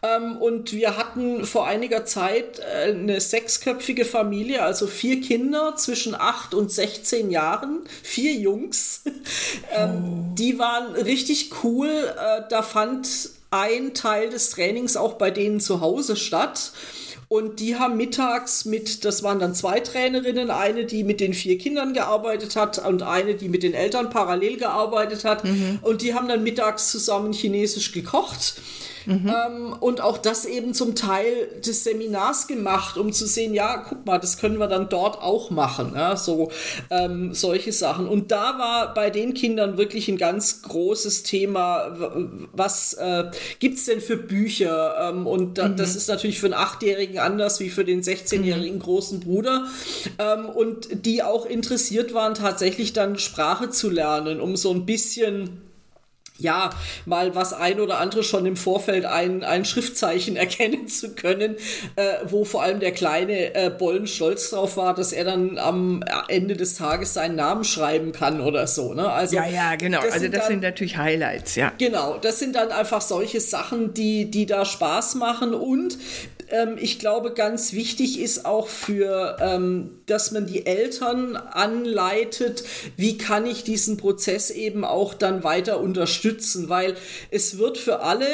Ähm, 0.06 0.38
und 0.38 0.74
wir 0.74 0.98
hatten 0.98 1.46
vor 1.46 1.68
einiger 1.68 2.06
Zeit 2.06 2.60
äh, 2.60 2.92
eine 2.92 3.20
sechsköpfige 3.20 4.06
Familie, 4.06 4.64
also 4.64 4.88
vier 4.88 5.22
Kinder 5.22 5.76
zwischen 5.78 6.16
acht 6.16 6.54
und 6.54 6.72
16 6.72 7.32
Jahren, 7.32 7.82
vier 8.04 8.34
Jungs. 8.34 9.04
ähm, 9.76 10.04
oh. 10.32 10.36
Die 10.36 10.60
waren 10.60 10.94
richtig 10.96 11.52
cool. 11.64 11.90
Äh, 11.90 12.42
da 12.50 12.62
fand 12.62 13.08
ein 13.52 13.94
Teil 13.94 14.30
des 14.30 14.50
Trainings 14.50 14.98
auch 14.98 15.14
bei 15.14 15.32
denen 15.32 15.60
zu 15.60 15.82
Hause 15.82 16.16
statt. 16.16 16.72
Und 17.28 17.60
die 17.60 17.76
haben 17.76 17.98
mittags 17.98 18.66
mit, 18.66 19.04
das 19.04 19.24
waren 19.24 19.40
dann 19.40 19.56
zwei 19.56 19.80
Trainerinnen, 19.80 20.52
eine, 20.52 20.86
die 20.86 21.04
mit 21.04 21.20
den 21.20 21.34
vier 21.34 21.58
Kindern 21.58 21.94
gearbeitet 21.94 22.56
hat 22.56 22.86
und 22.86 23.02
eine, 23.02 23.34
die 23.34 23.50
mit 23.50 23.64
den 23.64 23.74
Eltern 23.74 24.12
parallel 24.12 24.58
gearbeitet 24.58 25.26
hat. 25.26 25.44
Mhm. 25.44 25.80
Und 25.82 26.02
die 26.02 26.14
haben 26.14 26.28
dann 26.28 26.44
mittags 26.44 26.92
zusammen 26.92 27.34
Chinesisch 27.34 27.92
gekocht. 27.94 28.56
Mhm. 29.06 29.28
Ähm, 29.28 29.74
und 29.80 30.02
auch 30.02 30.18
das 30.18 30.46
eben 30.46 30.74
zum 30.74 30.96
Teil 30.96 31.48
des 31.66 31.84
Seminars 31.84 32.48
gemacht, 32.48 32.98
um 32.98 33.12
zu 33.12 33.26
sehen, 33.26 33.54
ja, 33.54 33.78
guck 33.88 34.06
mal, 34.06 34.18
das 34.18 34.38
können 34.38 34.58
wir 34.58 34.68
dann 34.68 34.90
dort 34.90 35.22
auch 35.22 35.50
machen. 35.50 35.94
Ja, 35.96 36.16
so 36.16 36.52
ähm, 36.90 37.34
solche 37.34 37.72
Sachen. 37.72 38.08
Und 38.08 38.32
da 38.32 38.58
war 38.58 38.94
bei 38.94 39.10
den 39.10 39.34
Kindern 39.34 39.78
wirklich 39.78 40.08
ein 40.08 40.18
ganz 40.18 40.62
großes 40.62 41.24
Thema, 41.24 41.96
was 42.54 42.94
äh, 42.94 43.26
gibt 43.60 43.78
es 43.78 43.86
denn 43.86 44.02
für 44.02 44.18
Bücher? 44.18 45.10
Ähm, 45.10 45.28
und 45.28 45.58
da, 45.58 45.70
mhm. 45.70 45.78
das 45.78 45.96
ist 45.96 46.08
natürlich 46.08 46.40
für 46.40 46.48
einen 46.48 46.56
Achtjährigen 46.56 47.20
anders 47.20 47.60
wie 47.60 47.70
für 47.70 47.86
den 47.86 48.02
16-jährigen 48.02 48.78
mhm. 48.78 48.82
großen 48.82 49.20
Bruder. 49.20 49.66
Ähm, 50.18 50.46
und 50.50 51.06
die 51.06 51.24
auch 51.24 51.46
interessiert 51.46 52.14
waren, 52.14 52.34
tatsächlich 52.34 52.94
dann 52.94 53.18
Sprache 53.20 53.70
zu 53.70 53.90
lernen, 53.90 54.42
um 54.42 54.56
so 54.56 54.72
ein 54.72 54.86
bisschen 54.86 55.65
ja, 56.38 56.70
mal 57.06 57.34
was 57.34 57.54
ein 57.54 57.80
oder 57.80 58.00
andere 58.00 58.24
schon 58.24 58.46
im 58.46 58.58
Vorfeld 58.58 59.06
ein, 59.06 59.44
ein 59.44 59.64
Schriftzeichen 59.64 60.36
erkennen 60.36 60.88
zu 60.88 61.16
können, 61.16 61.56
äh, 61.96 62.04
wo 62.26 62.44
vor 62.44 62.64
allem 62.64 62.80
der 62.80 62.92
kleine 62.92 63.56
äh, 63.56 63.70
Bollen 63.70 64.08
stolz 64.08 64.50
drauf 64.50 64.78
war, 64.78 64.94
dass 64.94 65.14
er 65.14 65.24
dann 65.24 65.58
am 65.58 66.04
Ende 66.28 66.56
des 66.56 66.76
Tages 66.76 67.14
seinen 67.14 67.36
Namen 67.36 67.64
schreiben 67.64 68.12
kann 68.12 68.42
oder 68.42 68.68
so. 68.68 68.94
Ne? 68.94 69.10
Also, 69.10 69.38
ja, 69.38 69.48
ja, 69.48 69.76
genau. 69.76 70.02
Das 70.02 70.14
also 70.14 70.28
das 70.28 70.42
dann, 70.42 70.48
sind 70.48 70.62
natürlich 70.62 70.98
Highlights, 70.98 71.56
ja. 71.56 71.72
Genau, 71.78 72.18
das 72.18 72.40
sind 72.40 72.56
dann 72.56 72.72
einfach 72.72 73.02
solche 73.02 73.40
Sachen, 73.40 73.94
die, 73.94 74.30
die 74.30 74.46
da 74.46 74.66
Spaß 74.66 75.16
machen 75.16 75.54
und 75.54 75.98
ähm, 76.50 76.78
ich 76.80 77.00
glaube, 77.00 77.34
ganz 77.34 77.74
wichtig 77.74 78.20
ist 78.20 78.46
auch 78.46 78.68
für, 78.68 79.38
ähm, 79.40 80.00
dass 80.06 80.32
man 80.32 80.46
die 80.46 80.66
Eltern 80.66 81.36
anleitet, 81.36 82.64
wie 82.98 83.18
kann 83.18 83.46
ich 83.46 83.64
diesen 83.64 83.98
Prozess 83.98 84.50
eben 84.50 84.86
auch 84.86 85.14
dann 85.14 85.44
weiter 85.44 85.80
unterstützen, 85.80 86.70
weil 86.70 86.96
es 87.32 87.58
wird 87.58 87.78
für 87.78 88.02
alle 88.02 88.28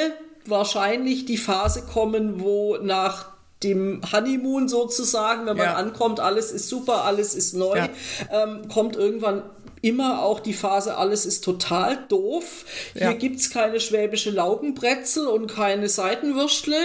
wahrscheinlich 0.45 1.25
die 1.25 1.37
Phase 1.37 1.83
kommen, 1.83 2.41
wo 2.41 2.77
nach 2.77 3.31
dem 3.63 4.01
Honeymoon 4.11 4.67
sozusagen, 4.67 5.45
wenn 5.45 5.57
man 5.57 5.67
ja. 5.67 5.75
ankommt, 5.75 6.19
alles 6.19 6.51
ist 6.51 6.67
super, 6.67 7.05
alles 7.05 7.35
ist 7.35 7.53
neu, 7.53 7.77
ja. 7.77 7.89
ähm, 8.31 8.67
kommt 8.67 8.95
irgendwann 8.95 9.43
immer 9.81 10.23
auch 10.23 10.39
die 10.39 10.53
Phase, 10.53 10.97
alles 10.97 11.25
ist 11.25 11.43
total 11.43 11.97
doof. 12.07 12.65
Hier 12.93 13.01
ja. 13.03 13.13
gibt 13.13 13.39
es 13.39 13.50
keine 13.50 13.79
schwäbische 13.79 14.29
Laugenbrezel 14.29 15.27
und 15.27 15.47
keine 15.47 15.89
Seitenwürstle 15.89 16.77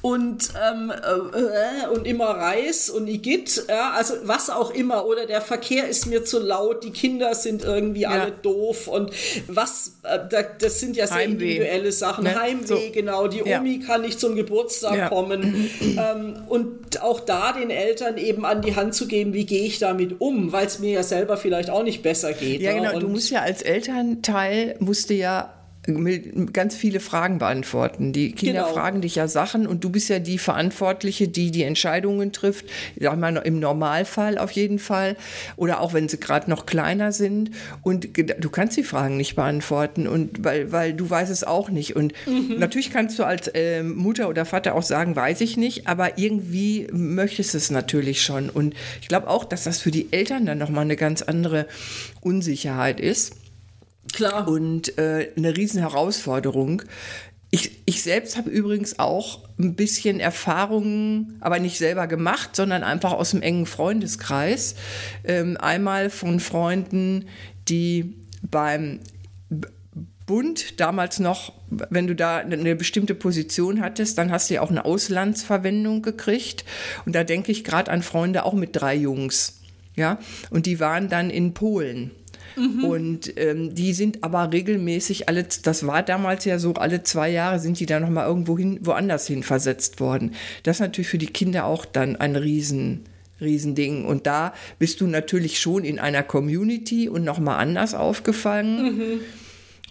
und, 0.00 0.48
ähm, 0.70 0.90
äh, 0.90 1.88
und 1.88 2.06
immer 2.06 2.30
Reis 2.30 2.88
und 2.88 3.08
Igitt, 3.08 3.64
ja, 3.68 3.90
also 3.90 4.14
was 4.24 4.48
auch 4.48 4.70
immer. 4.70 5.06
Oder 5.06 5.26
der 5.26 5.42
Verkehr 5.42 5.88
ist 5.88 6.06
mir 6.06 6.24
zu 6.24 6.38
laut, 6.38 6.82
die 6.82 6.90
Kinder 6.90 7.34
sind 7.34 7.62
irgendwie 7.62 8.02
ja. 8.02 8.10
alle 8.10 8.32
doof 8.32 8.88
und 8.88 9.10
was, 9.46 9.96
äh, 10.02 10.18
das 10.58 10.80
sind 10.80 10.96
ja 10.96 11.06
sehr 11.06 11.18
Heimweh. 11.18 11.32
individuelle 11.32 11.92
Sachen. 11.92 12.24
Ne? 12.24 12.40
Heimweh, 12.40 12.66
so. 12.66 12.78
genau. 12.92 13.28
Die 13.28 13.42
Omi 13.42 13.80
kann 13.80 14.00
nicht 14.00 14.18
zum 14.18 14.34
Geburtstag 14.34 15.10
kommen. 15.10 15.70
ähm, 15.80 16.42
und 16.48 17.02
auch 17.02 17.20
da 17.20 17.52
den 17.52 17.70
Eltern 17.70 18.16
eben 18.16 18.46
an 18.46 18.62
die 18.62 18.76
Hand 18.76 18.94
zu 18.94 19.06
geben, 19.06 19.34
wie 19.34 19.44
gehe 19.44 19.66
ich 19.66 19.78
damit 19.78 20.20
um, 20.20 20.52
weil 20.52 20.66
es 20.66 20.78
mir 20.78 20.92
ja 20.92 21.02
selber 21.02 21.36
vielleicht 21.36 21.68
auch 21.70 21.82
nicht 21.82 22.02
besser 22.02 22.29
weitergeht. 22.30 22.60
Ja, 22.60 22.72
genau. 22.72 22.94
Und 22.94 23.02
du 23.02 23.08
musst 23.08 23.30
ja 23.30 23.42
als 23.42 23.62
Elternteil, 23.62 24.76
musst 24.78 25.10
du 25.10 25.14
ja 25.14 25.52
ganz 26.52 26.76
viele 26.76 27.00
Fragen 27.00 27.38
beantworten. 27.38 28.12
Die 28.12 28.32
Kinder 28.32 28.62
genau. 28.62 28.74
fragen 28.74 29.00
dich 29.00 29.16
ja 29.16 29.28
Sachen 29.28 29.66
und 29.66 29.84
du 29.84 29.90
bist 29.90 30.08
ja 30.08 30.18
die 30.18 30.38
Verantwortliche, 30.38 31.28
die 31.28 31.50
die 31.50 31.62
Entscheidungen 31.62 32.32
trifft. 32.32 32.66
Sag 32.98 33.18
mal 33.18 33.36
im 33.36 33.60
Normalfall 33.60 34.38
auf 34.38 34.50
jeden 34.52 34.78
Fall 34.78 35.16
oder 35.56 35.80
auch 35.80 35.92
wenn 35.92 36.08
sie 36.08 36.18
gerade 36.18 36.48
noch 36.50 36.66
kleiner 36.66 37.12
sind 37.12 37.50
und 37.82 38.08
du 38.16 38.50
kannst 38.50 38.76
die 38.76 38.82
Fragen 38.82 39.16
nicht 39.16 39.36
beantworten 39.36 40.06
und 40.06 40.44
weil 40.44 40.72
weil 40.72 40.92
du 40.92 41.08
weißt 41.08 41.30
es 41.30 41.44
auch 41.44 41.70
nicht 41.70 41.96
und 41.96 42.12
mhm. 42.26 42.58
natürlich 42.58 42.90
kannst 42.90 43.18
du 43.18 43.24
als 43.24 43.48
äh, 43.48 43.82
Mutter 43.82 44.28
oder 44.28 44.44
Vater 44.44 44.74
auch 44.74 44.82
sagen, 44.82 45.16
weiß 45.16 45.40
ich 45.40 45.56
nicht, 45.56 45.86
aber 45.86 46.18
irgendwie 46.18 46.86
möchtest 46.92 47.54
du 47.54 47.58
es 47.58 47.70
natürlich 47.70 48.22
schon 48.22 48.50
und 48.50 48.74
ich 49.00 49.08
glaube 49.08 49.28
auch, 49.28 49.44
dass 49.44 49.64
das 49.64 49.80
für 49.80 49.90
die 49.90 50.12
Eltern 50.12 50.46
dann 50.46 50.58
noch 50.58 50.70
mal 50.70 50.82
eine 50.82 50.96
ganz 50.96 51.22
andere 51.22 51.66
Unsicherheit 52.20 53.00
ist. 53.00 53.39
Klar. 54.12 54.48
Und 54.48 54.98
äh, 54.98 55.30
eine 55.36 55.56
riesen 55.56 55.80
Herausforderung. 55.80 56.82
Ich, 57.52 57.82
ich 57.84 58.02
selbst 58.02 58.36
habe 58.36 58.48
übrigens 58.48 58.98
auch 58.98 59.40
ein 59.58 59.74
bisschen 59.74 60.20
Erfahrungen, 60.20 61.36
aber 61.40 61.58
nicht 61.58 61.78
selber 61.78 62.06
gemacht, 62.06 62.54
sondern 62.54 62.84
einfach 62.84 63.12
aus 63.12 63.32
dem 63.32 63.42
engen 63.42 63.66
Freundeskreis. 63.66 64.76
Ähm, 65.24 65.56
einmal 65.56 66.10
von 66.10 66.38
Freunden, 66.38 67.26
die 67.68 68.14
beim 68.42 69.00
Bund 70.26 70.78
damals 70.78 71.18
noch, 71.18 71.52
wenn 71.68 72.06
du 72.06 72.14
da 72.14 72.38
eine 72.38 72.76
bestimmte 72.76 73.16
Position 73.16 73.80
hattest, 73.80 74.16
dann 74.16 74.30
hast 74.30 74.48
du 74.48 74.54
ja 74.54 74.60
auch 74.60 74.70
eine 74.70 74.84
Auslandsverwendung 74.84 76.02
gekriegt. 76.02 76.64
Und 77.04 77.16
da 77.16 77.24
denke 77.24 77.50
ich 77.50 77.64
gerade 77.64 77.90
an 77.90 78.02
Freunde 78.02 78.44
auch 78.44 78.52
mit 78.52 78.70
drei 78.72 78.94
Jungs. 78.94 79.60
Ja, 79.96 80.20
und 80.50 80.66
die 80.66 80.78
waren 80.78 81.08
dann 81.08 81.30
in 81.30 81.52
Polen. 81.52 82.12
Mhm. 82.60 82.84
Und 82.84 83.38
ähm, 83.38 83.74
die 83.74 83.94
sind 83.94 84.22
aber 84.22 84.52
regelmäßig 84.52 85.28
alle, 85.28 85.46
das 85.62 85.86
war 85.86 86.02
damals 86.02 86.44
ja 86.44 86.58
so, 86.58 86.74
alle 86.74 87.02
zwei 87.02 87.30
Jahre 87.30 87.58
sind 87.58 87.80
die 87.80 87.86
dann 87.86 88.02
nochmal 88.02 88.26
irgendwo 88.26 88.58
hin, 88.58 88.78
woanders 88.82 89.26
hin 89.26 89.42
versetzt 89.42 90.00
worden. 90.00 90.34
Das 90.62 90.76
ist 90.76 90.80
natürlich 90.80 91.08
für 91.08 91.18
die 91.18 91.26
Kinder 91.26 91.64
auch 91.64 91.84
dann 91.84 92.16
ein 92.16 92.36
Riesen, 92.36 93.04
Riesending. 93.40 94.04
Und 94.04 94.26
da 94.26 94.52
bist 94.78 95.00
du 95.00 95.06
natürlich 95.06 95.58
schon 95.58 95.84
in 95.84 95.98
einer 95.98 96.22
Community 96.22 97.08
und 97.08 97.24
nochmal 97.24 97.58
anders 97.58 97.94
aufgefangen. 97.94 98.96
Mhm. 98.96 99.20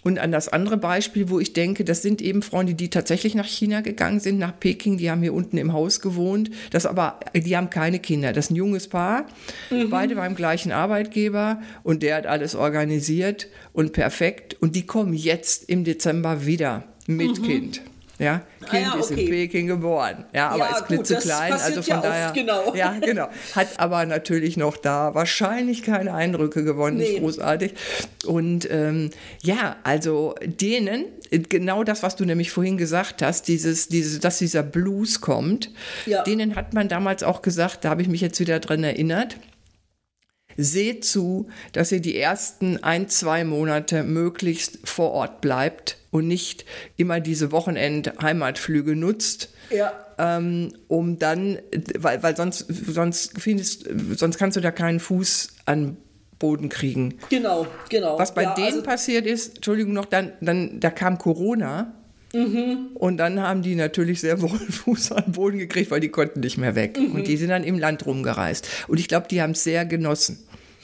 Und 0.03 0.20
an 0.20 0.32
das 0.32 0.50
andere 0.50 0.77
Beispiel, 0.77 1.29
wo 1.29 1.39
ich 1.39 1.53
denke, 1.53 1.84
das 1.84 2.01
sind 2.01 2.22
eben 2.22 2.41
Freunde, 2.41 2.74
die 2.74 2.89
tatsächlich 2.89 3.36
nach 3.36 3.48
China 3.48 3.82
gegangen 3.82 4.20
sind, 4.20 4.38
nach 4.38 4.58
Peking, 4.60 4.98
die 4.98 5.12
haben 5.12 5.22
hier 5.22 5.34
unten 5.34 5.58
im 5.58 5.74
Haus 5.74 6.01
gewohnt. 6.01 6.50
Das 6.72 6.86
aber, 6.86 7.20
die 7.34 7.58
haben 7.58 7.70
keine 7.70 8.00
Kinder. 8.00 8.34
Das 8.34 8.46
ist 8.46 8.51
ein 8.51 8.56
junges 8.56 8.88
Paar, 8.88 9.25
mhm. 9.70 9.89
beide 9.89 10.15
beim 10.15 10.36
gleichen 10.36 10.72
Arbeitgeber 10.72 11.62
und 11.84 12.03
der 12.03 12.15
hat 12.15 12.27
alles 12.27 12.56
organisiert 12.56 13.48
und 13.74 13.94
perfekt. 13.94 14.56
Und 14.62 14.75
die 14.75 14.86
kommen 14.86 15.13
jetzt 15.13 15.70
im 15.70 15.84
Dezember 15.84 16.46
wieder 16.46 16.84
mit 17.08 17.39
mhm. 17.39 17.46
Kind. 17.46 17.82
Ja, 18.20 18.42
Kind 18.60 18.74
ah, 18.74 18.78
ja, 18.78 18.90
okay. 18.90 19.00
ist 19.00 19.12
in 19.12 19.30
Peking 19.30 19.68
geboren. 19.68 20.26
Ja, 20.34 20.50
aber 20.50 20.70
ja, 20.70 20.76
ist 20.76 20.86
klitzeklein. 20.88 21.54
Also 21.54 21.82
von 21.82 21.90
ja 21.96 22.02
daher. 22.02 22.26
Oft, 22.26 22.36
genau. 22.36 22.76
Ja, 22.76 22.96
genau. 23.00 23.30
Hat 23.56 23.68
aber 23.78 24.06
natürlich 24.06 24.58
noch 24.58 24.76
da 24.76 25.16
wahrscheinlich 25.16 25.84
keine 25.84 26.14
Eindrücke 26.14 26.66
gewonnen. 26.66 26.98
Nee. 26.98 27.20
Großartig. 27.20 27.76
Und 28.26 28.70
ähm, 28.70 29.12
ja, 29.42 29.78
also 29.84 30.36
denen, 30.44 31.06
genau 31.32 31.86
das, 31.86 32.04
was 32.04 32.18
du 32.18 32.26
nämlich 32.26 32.52
vorhin 32.52 32.78
gesagt 32.78 33.22
hast, 33.22 33.48
dieses, 33.48 33.88
dieses, 33.88 34.20
dass 34.20 34.38
dieser 34.38 34.64
Blues 34.64 35.22
kommt, 35.22 35.72
ja. 36.06 36.22
denen 36.24 36.58
hat 36.58 36.74
man 36.74 36.90
damals 36.90 37.24
auch 37.24 37.42
gesagt, 37.42 37.86
da 37.86 37.90
habe 37.90 38.02
ich 38.02 38.10
mich 38.10 38.20
jetzt 38.20 38.42
wieder 38.42 38.60
dran 38.60 38.84
erinnert 38.84 39.38
seht 40.62 41.06
zu, 41.06 41.48
dass 41.72 41.92
ihr 41.92 42.01
die 42.01 42.18
ersten 42.18 42.84
ein, 42.84 43.08
zwei 43.08 43.46
Monate 43.46 44.04
möglichst 44.04 44.80
vor 44.84 45.12
Ort 45.12 45.39
bleibt 45.39 45.98
und 46.12 46.28
nicht 46.28 46.66
immer 46.98 47.22
diese 47.22 47.51
Wochenend-Heimatflüge 47.51 48.96
nutzt. 48.96 49.50
Ja. 49.70 49.94
Ähm, 50.18 50.74
um 50.89 51.18
dann, 51.18 51.60
weil, 51.98 52.22
weil 52.24 52.36
sonst, 52.36 52.66
sonst, 52.68 53.39
findest, 53.39 53.88
sonst 54.16 54.38
kannst 54.38 54.58
du 54.58 54.62
da 54.62 54.72
keinen 54.72 55.00
Fuß 55.00 55.50
an 55.66 55.96
Boden 56.39 56.68
kriegen. 56.68 57.16
Genau, 57.30 57.68
genau. 57.89 58.20
Was 58.20 58.34
bei 58.34 58.44
ja, 58.44 58.54
denen 58.54 58.68
also 58.68 58.84
passiert 58.84 59.25
ist, 59.25 59.58
Entschuldigung 59.58 59.94
noch, 59.94 60.06
dann, 60.06 60.34
dann 60.42 60.80
da 60.80 60.89
kam 60.89 61.18
Corona. 61.18 61.94
Mhm. 62.34 62.89
Und 62.94 63.18
dann 63.18 63.39
haben 63.39 63.62
die 63.62 63.75
natürlich 63.75 64.22
sehr 64.22 64.42
wohl 64.42 64.50
Fuß 64.50 65.13
an 65.13 65.32
Boden 65.32 65.58
gekriegt, 65.58 65.89
weil 65.89 66.00
die 66.00 66.10
konnten 66.10 66.42
nicht 66.42 66.58
mehr 66.58 66.75
weg. 66.75 66.98
Mhm. 66.98 67.16
Und 67.16 67.28
die 67.28 67.38
sind 67.38 67.50
dann 67.50 67.63
im 67.63 67.80
Land 67.80 68.06
rumgereist. 68.06 68.68
Und 68.88 69.00
ich 69.00 69.08
glaube, 69.08 69.28
die 69.30 69.42
haben 69.42 69.51
es 69.51 69.63
sehr 69.63 69.86
genossen. 69.86 70.38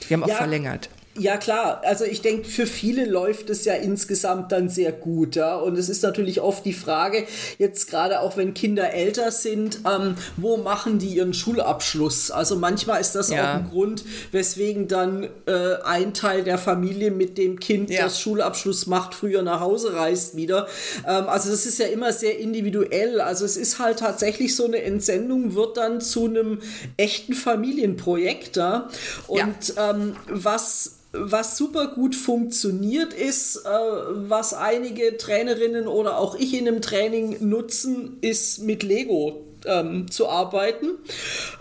Die 0.08 0.14
haben 0.14 0.22
auch 0.22 0.28
ja, 0.28 0.36
verlängert. 0.36 0.88
Ja, 1.18 1.36
klar. 1.36 1.80
Also 1.84 2.04
ich 2.04 2.20
denke, 2.20 2.48
für 2.48 2.66
viele 2.66 3.04
läuft 3.06 3.48
es 3.48 3.64
ja 3.64 3.74
insgesamt 3.74 4.52
dann 4.52 4.68
sehr 4.68 4.92
gut. 4.92 5.36
Ja? 5.36 5.56
Und 5.56 5.78
es 5.78 5.88
ist 5.88 6.02
natürlich 6.02 6.40
oft 6.40 6.64
die 6.64 6.72
Frage, 6.72 7.26
jetzt 7.58 7.88
gerade 7.88 8.20
auch 8.20 8.36
wenn 8.36 8.54
Kinder 8.54 8.92
älter 8.92 9.30
sind, 9.30 9.80
ähm, 9.86 10.16
wo 10.36 10.56
machen 10.58 10.98
die 10.98 11.08
ihren 11.08 11.32
Schulabschluss? 11.32 12.30
Also 12.30 12.56
manchmal 12.56 13.00
ist 13.00 13.14
das 13.14 13.30
ja. 13.30 13.36
auch 13.36 13.58
ein 13.58 13.70
Grund, 13.70 14.04
weswegen 14.32 14.88
dann 14.88 15.28
äh, 15.46 15.76
ein 15.84 16.12
Teil 16.12 16.44
der 16.44 16.58
Familie 16.58 17.10
mit 17.10 17.38
dem 17.38 17.60
Kind, 17.60 17.90
ja. 17.90 18.04
das 18.04 18.20
Schulabschluss 18.20 18.86
macht, 18.86 19.14
früher 19.14 19.42
nach 19.42 19.60
Hause 19.60 19.94
reist 19.94 20.36
wieder. 20.36 20.66
Ähm, 21.06 21.28
also 21.28 21.50
das 21.50 21.64
ist 21.64 21.78
ja 21.78 21.86
immer 21.86 22.12
sehr 22.12 22.38
individuell. 22.38 23.20
Also 23.20 23.44
es 23.44 23.56
ist 23.56 23.78
halt 23.78 24.00
tatsächlich 24.00 24.54
so 24.54 24.66
eine 24.66 24.82
Entsendung, 24.82 25.54
wird 25.54 25.78
dann 25.78 26.00
zu 26.00 26.26
einem 26.26 26.60
echten 26.96 27.32
Familienprojekt. 27.32 28.56
Ja? 28.56 28.88
Und 29.28 29.74
ja. 29.74 29.90
Ähm, 29.90 30.16
was 30.28 30.96
was 31.18 31.56
super 31.56 31.88
gut 31.88 32.14
funktioniert 32.14 33.12
ist, 33.12 33.56
äh, 33.56 33.68
was 33.68 34.54
einige 34.54 35.16
Trainerinnen 35.16 35.86
oder 35.86 36.18
auch 36.18 36.36
ich 36.36 36.54
in 36.54 36.68
einem 36.68 36.82
Training 36.82 37.48
nutzen, 37.48 38.18
ist 38.20 38.62
mit 38.62 38.82
Lego 38.82 39.42
ähm, 39.64 40.10
zu 40.10 40.28
arbeiten 40.28 40.90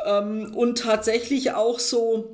ähm, 0.06 0.54
und 0.56 0.80
tatsächlich 0.80 1.54
auch 1.54 1.80
so 1.80 2.30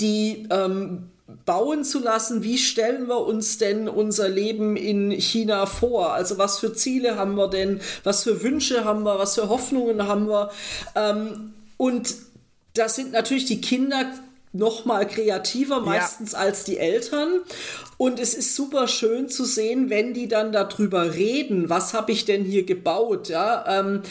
die 0.00 0.46
ähm, 0.50 1.10
bauen 1.44 1.84
zu 1.84 1.98
lassen, 1.98 2.42
wie 2.42 2.58
stellen 2.58 3.06
wir 3.08 3.26
uns 3.26 3.58
denn 3.58 3.88
unser 3.88 4.28
Leben 4.28 4.76
in 4.76 5.10
China 5.10 5.66
vor? 5.66 6.12
Also 6.14 6.38
was 6.38 6.58
für 6.58 6.72
Ziele 6.72 7.16
haben 7.16 7.36
wir 7.36 7.48
denn? 7.48 7.80
Was 8.04 8.24
für 8.24 8.42
Wünsche 8.42 8.84
haben 8.84 9.02
wir? 9.04 9.18
Was 9.18 9.34
für 9.34 9.48
Hoffnungen 9.48 10.06
haben 10.06 10.28
wir? 10.28 10.50
Ähm, 10.94 11.54
und 11.76 12.14
das 12.74 12.96
sind 12.96 13.12
natürlich 13.12 13.44
die 13.44 13.60
Kinder 13.60 14.06
noch 14.52 14.84
mal 14.84 15.06
kreativer 15.06 15.80
meistens 15.80 16.32
ja. 16.32 16.38
als 16.38 16.64
die 16.64 16.78
Eltern 16.78 17.40
und 17.96 18.18
es 18.20 18.34
ist 18.34 18.54
super 18.54 18.88
schön 18.88 19.28
zu 19.28 19.44
sehen, 19.44 19.90
wenn 19.90 20.14
die 20.14 20.28
dann 20.28 20.52
darüber 20.52 21.14
reden, 21.14 21.68
was 21.68 21.94
habe 21.94 22.12
ich 22.12 22.24
denn 22.24 22.44
hier 22.44 22.64
gebaut, 22.64 23.28
ja, 23.28 23.80
ähm, 23.80 24.02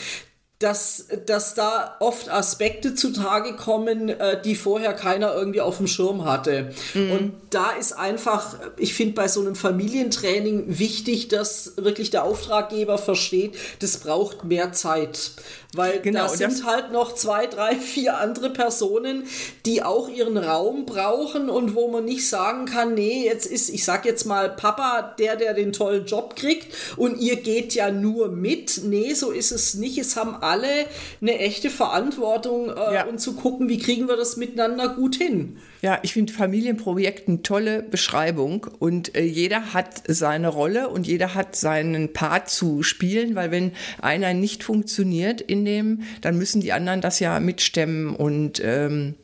dass, 0.60 1.06
dass 1.28 1.54
da 1.54 1.98
oft 2.00 2.30
Aspekte 2.30 2.96
zutage 2.96 3.56
kommen, 3.56 4.10
äh, 4.10 4.42
die 4.42 4.56
vorher 4.56 4.94
keiner 4.94 5.36
irgendwie 5.36 5.62
auf 5.62 5.78
dem 5.78 5.86
Schirm 5.86 6.26
hatte. 6.26 6.74
Mhm. 6.96 7.12
Und 7.12 7.34
da 7.52 7.72
ist 7.72 7.94
einfach, 7.94 8.56
ich 8.76 8.96
finde 8.96 9.14
bei 9.14 9.28
so 9.28 9.42
einem 9.42 9.56
Familientraining 9.56 10.80
wichtig, 10.80 11.28
dass 11.28 11.74
wirklich 11.78 12.10
der 12.10 12.24
Auftraggeber 12.24 12.98
versteht, 12.98 13.56
das 13.80 13.98
braucht 13.98 14.46
mehr 14.46 14.74
Zeit. 14.74 15.32
Weil 15.74 16.00
genau, 16.00 16.22
da 16.22 16.30
sind 16.30 16.66
halt 16.66 16.92
noch 16.92 17.14
zwei, 17.14 17.46
drei, 17.46 17.76
vier 17.76 18.18
andere 18.18 18.50
Personen, 18.50 19.24
die 19.66 19.84
auch 19.84 20.08
ihren 20.08 20.38
Raum 20.38 20.86
brauchen 20.86 21.50
und 21.50 21.76
wo 21.76 21.90
man 21.90 22.06
nicht 22.06 22.28
sagen 22.28 22.66
kann, 22.66 22.94
nee, 22.94 23.26
jetzt 23.26 23.46
ist, 23.46 23.70
ich 23.70 23.84
sag 23.84 24.06
jetzt 24.06 24.26
mal, 24.26 24.50
Papa 24.50 25.14
der, 25.20 25.36
der 25.36 25.54
den 25.54 25.74
tollen 25.74 26.06
Job 26.06 26.36
kriegt 26.38 26.74
und 26.96 27.20
ihr 27.20 27.36
geht 27.36 27.76
ja 27.76 27.92
nur 27.92 28.30
mit. 28.30 28.82
Nee, 28.86 29.14
so 29.14 29.30
ist 29.32 29.52
es 29.52 29.74
nicht. 29.74 29.98
Es 29.98 30.16
haben 30.16 30.36
alle 30.48 30.86
eine 31.22 31.38
echte 31.40 31.70
Verantwortung 31.70 32.70
äh, 32.70 32.94
ja. 32.94 33.06
und 33.06 33.20
zu 33.20 33.36
gucken, 33.36 33.70
wie 33.70 33.78
kriegen 33.78 34.08
wir 34.08 34.16
das 34.16 34.38
miteinander 34.38 34.90
gut 34.90 35.16
hin. 35.16 35.58
Ja, 35.82 36.00
ich 36.02 36.14
finde 36.14 36.34
Familienprojekt 36.34 37.28
eine 37.28 37.44
tolle 37.44 37.84
Beschreibung 37.84 38.68
und 38.80 39.16
äh, 39.16 39.24
jeder 39.24 39.74
hat 39.74 40.04
seine 40.08 40.48
Rolle 40.48 40.90
und 40.90 41.06
jeder 41.06 41.36
hat 41.36 41.56
seinen 41.56 42.14
Part 42.14 42.50
zu 42.50 42.84
spielen, 42.84 43.36
weil 43.36 43.52
wenn 43.52 43.74
einer 44.02 44.34
nicht 44.34 44.64
funktioniert 44.64 45.42
in 45.42 45.66
dem, 45.66 46.04
dann 46.22 46.38
müssen 46.38 46.62
die 46.62 46.74
anderen 46.74 47.02
das 47.02 47.20
ja 47.20 47.40
mitstemmen 47.40 48.16
und 48.16 48.62
ähm, 48.64 49.16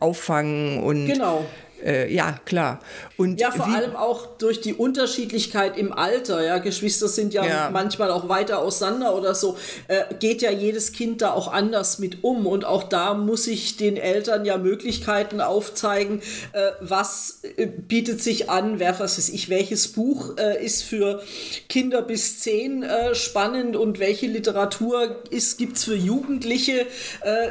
auffangen 0.00 0.82
und 0.82 1.06
genau. 1.06 1.44
Äh, 1.84 2.12
ja, 2.12 2.38
klar. 2.44 2.80
Und 3.16 3.40
ja, 3.40 3.50
vor 3.50 3.66
allem 3.66 3.96
auch 3.96 4.36
durch 4.38 4.60
die 4.60 4.74
Unterschiedlichkeit 4.74 5.76
im 5.76 5.92
Alter. 5.92 6.44
Ja, 6.44 6.58
Geschwister 6.58 7.08
sind 7.08 7.34
ja, 7.34 7.44
ja. 7.44 7.70
manchmal 7.72 8.10
auch 8.10 8.28
weiter 8.28 8.60
auseinander 8.60 9.16
oder 9.16 9.34
so. 9.34 9.56
Äh, 9.88 10.02
geht 10.20 10.42
ja 10.42 10.50
jedes 10.50 10.92
Kind 10.92 11.22
da 11.22 11.32
auch 11.32 11.52
anders 11.52 11.98
mit 11.98 12.22
um. 12.22 12.46
Und 12.46 12.64
auch 12.64 12.84
da 12.84 13.14
muss 13.14 13.46
ich 13.46 13.76
den 13.76 13.96
Eltern 13.96 14.44
ja 14.44 14.58
Möglichkeiten 14.58 15.40
aufzeigen, 15.40 16.22
äh, 16.52 16.70
was 16.80 17.40
äh, 17.56 17.66
bietet 17.66 18.22
sich 18.22 18.48
an, 18.48 18.78
wer 18.78 18.98
was 19.00 19.18
ist 19.18 19.28
ich, 19.28 19.48
welches 19.48 19.88
Buch 19.88 20.36
äh, 20.38 20.64
ist 20.64 20.82
für 20.82 21.22
Kinder 21.68 22.02
bis 22.02 22.40
zehn 22.40 22.82
äh, 22.82 23.14
spannend 23.14 23.76
und 23.76 23.98
welche 23.98 24.26
Literatur 24.26 25.22
gibt 25.58 25.76
es 25.76 25.84
für 25.84 25.96
Jugendliche 25.96 26.86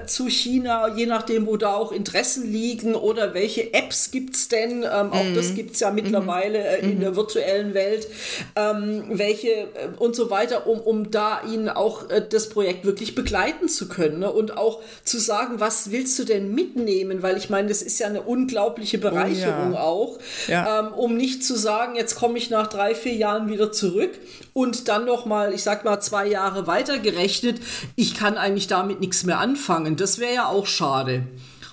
zu 0.05 0.27
China, 0.27 0.95
je 0.95 1.05
nachdem, 1.05 1.47
wo 1.47 1.57
da 1.57 1.73
auch 1.73 1.91
Interessen 1.91 2.49
liegen 2.51 2.95
oder 2.95 3.33
welche 3.33 3.73
Apps 3.73 4.11
gibt 4.11 4.20
gibt 4.21 4.35
es 4.35 4.47
denn? 4.49 4.83
Ähm, 4.83 5.11
auch 5.11 5.23
mhm. 5.23 5.35
das 5.35 5.55
gibt 5.55 5.73
es 5.73 5.79
ja 5.79 5.89
mittlerweile 5.91 6.59
äh, 6.59 6.81
in 6.81 6.95
mhm. 6.95 6.99
der 7.01 7.15
virtuellen 7.15 7.73
Welt. 7.73 8.07
Ähm, 8.55 9.05
welche 9.09 9.49
äh, 9.49 9.67
und 9.97 10.15
so 10.15 10.29
weiter, 10.29 10.67
um, 10.67 10.79
um 10.79 11.11
da 11.11 11.41
ihnen 11.51 11.69
auch 11.69 12.09
äh, 12.09 12.23
das 12.27 12.49
Projekt 12.49 12.85
wirklich 12.85 13.15
begleiten 13.15 13.67
zu 13.67 13.87
können 13.87 14.19
ne? 14.19 14.31
und 14.31 14.57
auch 14.57 14.79
zu 15.03 15.17
sagen, 15.17 15.59
was 15.59 15.91
willst 15.91 16.19
du 16.19 16.23
denn 16.23 16.53
mitnehmen? 16.53 17.23
Weil 17.23 17.37
ich 17.37 17.49
meine, 17.49 17.67
das 17.67 17.81
ist 17.81 17.99
ja 17.99 18.07
eine 18.07 18.21
unglaubliche 18.21 18.99
Bereicherung 18.99 19.71
oh, 19.71 19.75
ja. 19.75 19.81
auch, 19.81 20.19
ja. 20.47 20.79
Ähm, 20.79 20.93
um 20.93 21.17
nicht 21.17 21.43
zu 21.43 21.55
sagen, 21.55 21.95
jetzt 21.95 22.15
komme 22.15 22.37
ich 22.37 22.49
nach 22.49 22.67
drei, 22.67 22.93
vier 22.93 23.15
Jahren 23.15 23.49
wieder 23.49 23.71
zurück 23.71 24.11
und 24.53 24.87
dann 24.87 25.05
noch 25.05 25.25
mal, 25.25 25.53
ich 25.53 25.63
sag 25.63 25.83
mal, 25.83 25.99
zwei 25.99 26.27
Jahre 26.27 26.67
weiter 26.67 26.99
gerechnet, 26.99 27.59
ich 27.95 28.13
kann 28.13 28.37
eigentlich 28.37 28.67
damit 28.67 28.99
nichts 28.99 29.23
mehr 29.23 29.39
anfangen. 29.39 29.95
Das 29.95 30.19
wäre 30.19 30.33
ja 30.33 30.45
auch 30.47 30.67
schade. 30.67 31.23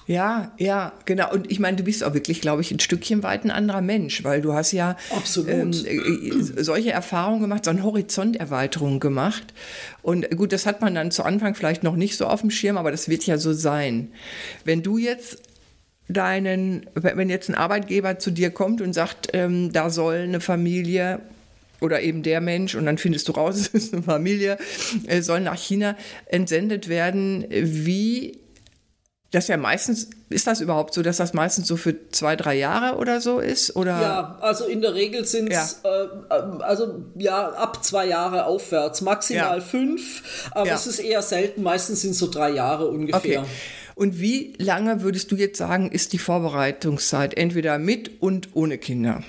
Ja, 0.08 0.52
ja, 0.56 0.94
genau. 1.04 1.30
Und 1.30 1.50
ich 1.50 1.60
meine, 1.60 1.76
du 1.76 1.84
bist 1.84 2.02
auch 2.02 2.14
wirklich, 2.14 2.40
glaube 2.40 2.62
ich, 2.62 2.70
ein 2.70 2.80
Stückchen 2.80 3.22
weit 3.22 3.44
ein 3.44 3.50
anderer 3.50 3.82
Mensch, 3.82 4.24
weil 4.24 4.40
du 4.40 4.54
hast 4.54 4.72
ja 4.72 4.96
ähm, 5.46 5.70
äh, 5.70 6.62
solche 6.62 6.92
Erfahrungen 6.92 7.42
gemacht, 7.42 7.66
so 7.66 7.70
eine 7.70 7.82
Horizonterweiterung 7.82 9.00
gemacht. 9.00 9.52
Und 10.00 10.30
gut, 10.34 10.52
das 10.52 10.64
hat 10.64 10.80
man 10.80 10.94
dann 10.94 11.10
zu 11.10 11.24
Anfang 11.24 11.54
vielleicht 11.54 11.82
noch 11.82 11.94
nicht 11.94 12.16
so 12.16 12.26
auf 12.26 12.40
dem 12.40 12.50
Schirm, 12.50 12.78
aber 12.78 12.90
das 12.90 13.10
wird 13.10 13.26
ja 13.26 13.36
so 13.36 13.52
sein. 13.52 14.10
Wenn 14.64 14.82
du 14.82 14.96
jetzt 14.96 15.42
deinen, 16.08 16.86
wenn 16.94 17.28
jetzt 17.28 17.50
ein 17.50 17.54
Arbeitgeber 17.54 18.18
zu 18.18 18.30
dir 18.30 18.48
kommt 18.48 18.80
und 18.80 18.94
sagt, 18.94 19.28
ähm, 19.34 19.74
da 19.74 19.90
soll 19.90 20.20
eine 20.20 20.40
Familie 20.40 21.20
oder 21.82 22.00
eben 22.00 22.22
der 22.22 22.40
Mensch, 22.40 22.74
und 22.74 22.86
dann 22.86 22.96
findest 22.96 23.28
du 23.28 23.32
raus, 23.32 23.56
es 23.60 23.68
ist 23.68 23.92
eine 23.92 24.02
Familie, 24.02 24.56
äh, 25.06 25.20
soll 25.20 25.40
nach 25.40 25.58
China 25.58 25.98
entsendet 26.24 26.88
werden. 26.88 27.44
Wie 27.50 28.38
das 29.30 29.49
ja 29.49 29.58
meistens, 29.58 30.08
ist 30.30 30.47
das 30.47 30.61
überhaupt 30.61 30.94
so, 30.94 31.02
dass 31.02 31.18
das 31.18 31.35
meistens 31.35 31.68
so 31.68 31.76
für 31.76 31.94
zwei, 32.11 32.35
drei 32.35 32.56
Jahre 32.56 32.97
oder 32.97 33.20
so 33.20 33.40
ist? 33.40 33.76
Oder? 33.76 34.00
Ja, 34.00 34.38
also 34.40 34.64
in 34.64 34.80
der 34.80 34.94
Regel 34.94 35.26
sind 35.26 35.52
es, 35.52 35.80
ja. 35.85 36.04
äh, 36.04 36.62
also 36.62 37.04
ja, 37.16 37.50
ab 37.50 37.85
zwei 37.85 38.06
Jahre 38.06 38.47
aufwärts, 38.47 39.02
maximal 39.02 39.58
ja. 39.58 39.64
fünf, 39.64 40.49
aber 40.52 40.68
ja. 40.68 40.75
es 40.75 40.87
ist 40.87 40.99
eher 40.99 41.20
selten, 41.20 41.62
meistens 41.62 42.00
sind 42.00 42.12
es 42.12 42.18
so 42.18 42.30
drei 42.30 42.50
Jahre 42.50 42.88
ungefähr. 42.88 43.40
Okay. 43.40 43.49
Und 43.94 44.20
wie 44.20 44.54
lange 44.58 45.02
würdest 45.02 45.30
du 45.32 45.37
jetzt 45.37 45.58
sagen, 45.58 45.90
ist 45.90 46.12
die 46.12 46.18
Vorbereitungszeit, 46.18 47.37
entweder 47.37 47.78
mit 47.78 48.23
und 48.23 48.50
ohne 48.54 48.78
Kinder? 48.78 49.25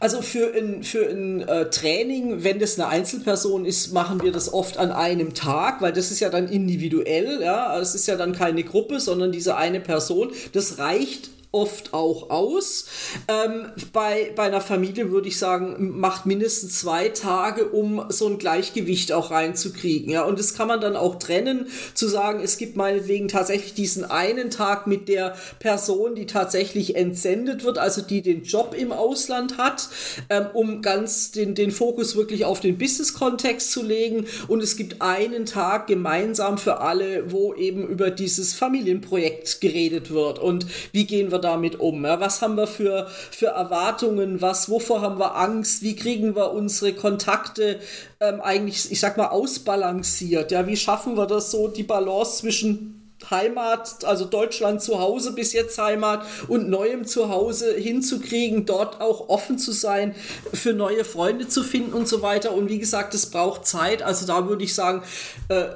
Also 0.00 0.22
für 0.22 0.52
ein, 0.54 0.82
für 0.82 1.08
ein 1.08 1.40
äh, 1.46 1.70
Training, 1.70 2.44
wenn 2.44 2.58
das 2.58 2.78
eine 2.78 2.88
Einzelperson 2.88 3.64
ist, 3.64 3.92
machen 3.92 4.22
wir 4.22 4.32
das 4.32 4.52
oft 4.52 4.78
an 4.78 4.90
einem 4.90 5.34
Tag, 5.34 5.80
weil 5.80 5.92
das 5.92 6.10
ist 6.10 6.20
ja 6.20 6.30
dann 6.30 6.48
individuell, 6.48 7.40
ja, 7.42 7.78
es 7.78 7.94
ist 7.94 8.06
ja 8.06 8.16
dann 8.16 8.32
keine 8.32 8.64
Gruppe, 8.64 9.00
sondern 9.00 9.32
diese 9.32 9.56
eine 9.56 9.80
Person. 9.80 10.30
Das 10.52 10.78
reicht 10.78 11.31
oft 11.52 11.92
auch 11.92 12.30
aus. 12.30 12.86
Ähm, 13.28 13.66
bei, 13.92 14.32
bei 14.34 14.44
einer 14.44 14.62
Familie 14.62 15.10
würde 15.10 15.28
ich 15.28 15.38
sagen, 15.38 15.98
macht 15.98 16.24
mindestens 16.24 16.78
zwei 16.78 17.10
Tage, 17.10 17.66
um 17.66 18.06
so 18.08 18.26
ein 18.26 18.38
Gleichgewicht 18.38 19.12
auch 19.12 19.30
reinzukriegen. 19.30 20.10
Ja, 20.10 20.24
und 20.24 20.38
das 20.38 20.54
kann 20.54 20.66
man 20.66 20.80
dann 20.80 20.96
auch 20.96 21.16
trennen, 21.16 21.68
zu 21.92 22.08
sagen, 22.08 22.40
es 22.42 22.56
gibt 22.56 22.76
meinetwegen 22.76 23.28
tatsächlich 23.28 23.74
diesen 23.74 24.04
einen 24.04 24.50
Tag 24.50 24.86
mit 24.86 25.08
der 25.08 25.36
Person, 25.58 26.14
die 26.14 26.24
tatsächlich 26.24 26.96
entsendet 26.96 27.64
wird, 27.64 27.76
also 27.76 28.00
die 28.00 28.22
den 28.22 28.44
Job 28.44 28.74
im 28.76 28.90
Ausland 28.90 29.58
hat, 29.58 29.90
ähm, 30.30 30.46
um 30.54 30.80
ganz 30.80 31.32
den, 31.32 31.54
den 31.54 31.70
Fokus 31.70 32.16
wirklich 32.16 32.46
auf 32.46 32.60
den 32.60 32.78
Business-Kontext 32.78 33.70
zu 33.70 33.82
legen. 33.82 34.26
Und 34.48 34.62
es 34.62 34.78
gibt 34.78 35.02
einen 35.02 35.44
Tag 35.44 35.86
gemeinsam 35.86 36.56
für 36.56 36.80
alle, 36.80 37.30
wo 37.30 37.52
eben 37.52 37.86
über 37.86 38.10
dieses 38.10 38.54
Familienprojekt 38.54 39.60
geredet 39.60 40.10
wird. 40.10 40.38
Und 40.38 40.66
wie 40.92 41.04
gehen 41.04 41.30
wir 41.30 41.41
damit 41.42 41.78
um? 41.78 42.04
Ja, 42.04 42.20
was 42.20 42.40
haben 42.40 42.56
wir 42.56 42.66
für, 42.66 43.06
für 43.30 43.48
Erwartungen? 43.48 44.40
Was, 44.40 44.70
wovor 44.70 45.02
haben 45.02 45.18
wir 45.18 45.36
Angst? 45.36 45.82
Wie 45.82 45.94
kriegen 45.94 46.34
wir 46.34 46.52
unsere 46.52 46.94
Kontakte 46.94 47.80
ähm, 48.20 48.40
eigentlich, 48.40 48.90
ich 48.90 49.00
sag 49.00 49.18
mal, 49.18 49.28
ausbalanciert? 49.28 50.50
Ja, 50.50 50.66
wie 50.66 50.76
schaffen 50.76 51.16
wir 51.16 51.26
das 51.26 51.50
so, 51.50 51.68
die 51.68 51.82
Balance 51.82 52.38
zwischen 52.38 53.01
Heimat, 53.30 54.04
also 54.04 54.24
Deutschland 54.24 54.82
zu 54.82 54.98
Hause 54.98 55.32
bis 55.32 55.52
jetzt 55.52 55.78
Heimat 55.78 56.24
und 56.48 56.68
neuem 56.68 57.06
Zuhause 57.06 57.74
hinzukriegen, 57.74 58.66
dort 58.66 59.00
auch 59.00 59.28
offen 59.28 59.58
zu 59.58 59.72
sein, 59.72 60.14
für 60.52 60.72
neue 60.72 61.04
Freunde 61.04 61.48
zu 61.48 61.62
finden 61.62 61.92
und 61.92 62.08
so 62.08 62.22
weiter. 62.22 62.52
Und 62.52 62.68
wie 62.68 62.78
gesagt, 62.78 63.14
es 63.14 63.26
braucht 63.26 63.66
Zeit. 63.66 64.02
Also 64.02 64.26
da 64.26 64.48
würde 64.48 64.64
ich 64.64 64.74
sagen, 64.74 65.02
äh, 65.48 65.66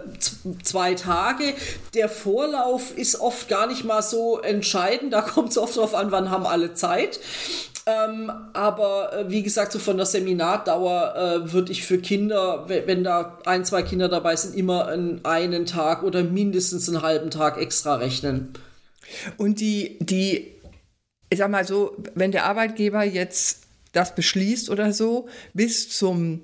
zwei 0.63 0.95
Tage. 0.95 1.55
Der 1.95 2.09
Vorlauf 2.09 2.97
ist 2.97 3.21
oft 3.21 3.49
gar 3.49 3.67
nicht 3.67 3.85
mal 3.85 4.03
so 4.03 4.41
entscheidend. 4.41 5.13
Da 5.13 5.21
kommt 5.23 5.51
es 5.51 5.59
oft 5.59 5.77
darauf 5.77 5.95
an, 5.95 6.11
wann 6.11 6.31
haben 6.31 6.47
alle 6.47 6.75
Zeit. 6.75 7.21
Ähm, 7.89 8.33
aber 8.53 9.13
äh, 9.13 9.31
wie 9.31 9.45
gesagt, 9.45 9.71
so 9.71 9.79
von 9.79 9.97
der 9.97 10.07
Seminardauer 10.07 11.15
äh, 11.15 11.53
würde 11.53 11.71
ich 11.71 11.87
für 11.87 11.99
Kinder, 11.99 12.65
wenn 12.67 13.05
da 13.05 13.39
ein, 13.45 13.65
zwei 13.65 13.85
Kinder 13.85 14.09
dabei 14.09 14.35
sind, 14.35 14.57
immer 14.57 14.89
einen, 14.89 15.21
einen 15.25 15.67
Tag 15.67 16.03
oder 16.03 16.25
mindestens 16.25 16.89
einen 16.89 17.03
halben 17.03 17.31
Tag 17.31 17.36
extra 17.59 17.97
rechnen. 17.97 18.53
Und 19.37 19.61
die, 19.61 19.99
die, 20.01 20.55
ich 21.31 21.39
sag 21.39 21.51
mal 21.51 21.67
so, 21.67 21.97
wenn 22.15 22.33
der 22.33 22.45
Arbeitgeber 22.45 23.05
jetzt 23.05 23.63
das 23.93 24.15
beschließt 24.15 24.71
oder 24.71 24.93
so, 24.93 25.29
bis 25.55 25.89
zum 25.89 26.43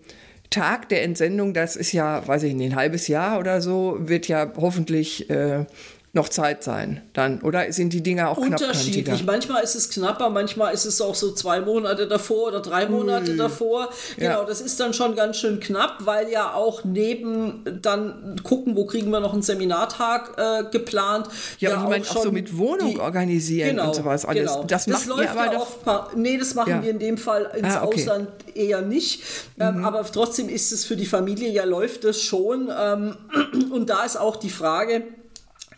Tag 0.50 0.88
der 0.88 1.02
Entsendung, 1.02 1.54
das 1.54 1.76
ist 1.76 1.92
ja, 1.92 2.26
weiß 2.26 2.44
ich 2.44 2.54
nicht, 2.54 2.72
ein 2.72 2.76
halbes 2.76 3.08
Jahr 3.08 3.38
oder 3.38 3.60
so, 3.60 3.96
wird 4.00 4.28
ja 4.28 4.52
hoffentlich 4.56 5.28
äh, 5.30 5.66
noch 6.14 6.28
Zeit 6.28 6.62
sein 6.62 7.00
dann, 7.14 7.40
oder 7.40 7.72
sind 7.72 7.94
die 7.94 8.02
Dinger 8.02 8.28
auch 8.28 8.36
Unterschiedlich. 8.36 9.24
Manchmal 9.24 9.62
ist 9.62 9.74
es 9.74 9.88
knapper, 9.88 10.28
manchmal 10.28 10.74
ist 10.74 10.84
es 10.84 11.00
auch 11.00 11.14
so 11.14 11.32
zwei 11.32 11.62
Monate 11.62 12.06
davor 12.06 12.48
oder 12.48 12.60
drei 12.60 12.86
Monate 12.86 13.30
Ui. 13.30 13.36
davor. 13.38 13.88
Genau, 14.18 14.40
ja. 14.40 14.44
das 14.44 14.60
ist 14.60 14.78
dann 14.78 14.92
schon 14.92 15.16
ganz 15.16 15.38
schön 15.38 15.58
knapp, 15.58 15.98
weil 16.00 16.30
ja 16.30 16.52
auch 16.52 16.84
neben 16.84 17.64
dann 17.80 18.36
gucken, 18.42 18.76
wo 18.76 18.84
kriegen 18.84 19.10
wir 19.10 19.20
noch 19.20 19.32
einen 19.32 19.40
Seminartag 19.40 20.36
äh, 20.36 20.64
geplant. 20.70 21.28
Ja, 21.60 21.70
ja 21.70 21.76
und 21.76 21.84
ich 21.84 21.88
meine 21.88 22.04
auch, 22.04 22.22
so 22.24 22.30
mit 22.30 22.58
Wohnung 22.58 22.90
die, 22.90 23.00
organisieren 23.00 23.70
genau, 23.70 23.88
und 23.88 23.94
sowas 23.94 24.26
alles. 24.26 24.52
Genau. 24.52 24.64
Das, 24.64 24.84
das 24.84 25.06
läuft 25.06 25.34
ja 25.34 25.58
oft, 25.58 25.78
nee, 26.14 26.36
das 26.36 26.54
machen 26.54 26.70
ja. 26.70 26.82
wir 26.82 26.90
in 26.90 26.98
dem 26.98 27.16
Fall 27.16 27.50
ins 27.56 27.74
ah, 27.74 27.84
okay. 27.84 28.00
Ausland 28.00 28.28
eher 28.54 28.82
nicht. 28.82 29.22
Ähm, 29.58 29.78
mhm. 29.78 29.84
aber 29.86 30.04
trotzdem 30.04 30.50
ist 30.50 30.72
es 30.72 30.84
für 30.84 30.96
die 30.96 31.06
Familie 31.06 31.48
ja 31.50 31.64
läuft 31.64 32.04
das 32.04 32.20
schon. 32.20 32.70
Ähm, 32.78 33.16
und 33.70 33.88
da 33.88 34.04
ist 34.04 34.16
auch 34.16 34.36
die 34.36 34.50
Frage, 34.50 35.04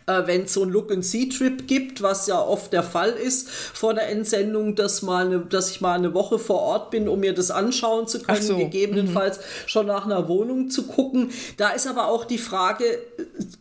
äh, 0.07 0.23
wenn 0.25 0.43
es 0.43 0.53
so 0.53 0.63
ein 0.63 0.69
Look-and-See-Trip 0.69 1.67
gibt, 1.67 2.01
was 2.01 2.27
ja 2.27 2.39
oft 2.39 2.73
der 2.73 2.83
Fall 2.83 3.11
ist 3.11 3.49
vor 3.49 3.93
der 3.93 4.09
Entsendung, 4.09 4.75
dass, 4.75 5.01
mal 5.01 5.25
eine, 5.25 5.39
dass 5.39 5.71
ich 5.71 5.81
mal 5.81 5.93
eine 5.93 6.13
Woche 6.13 6.39
vor 6.39 6.61
Ort 6.61 6.91
bin, 6.91 7.07
um 7.07 7.19
mir 7.19 7.33
das 7.33 7.51
anschauen 7.51 8.07
zu 8.07 8.21
können, 8.21 8.41
so. 8.41 8.57
gegebenenfalls 8.57 9.37
mhm. 9.37 9.41
schon 9.67 9.87
nach 9.87 10.05
einer 10.05 10.27
Wohnung 10.27 10.69
zu 10.69 10.83
gucken. 10.83 11.31
Da 11.57 11.69
ist 11.69 11.87
aber 11.87 12.07
auch 12.07 12.25
die 12.25 12.37
Frage, 12.37 12.85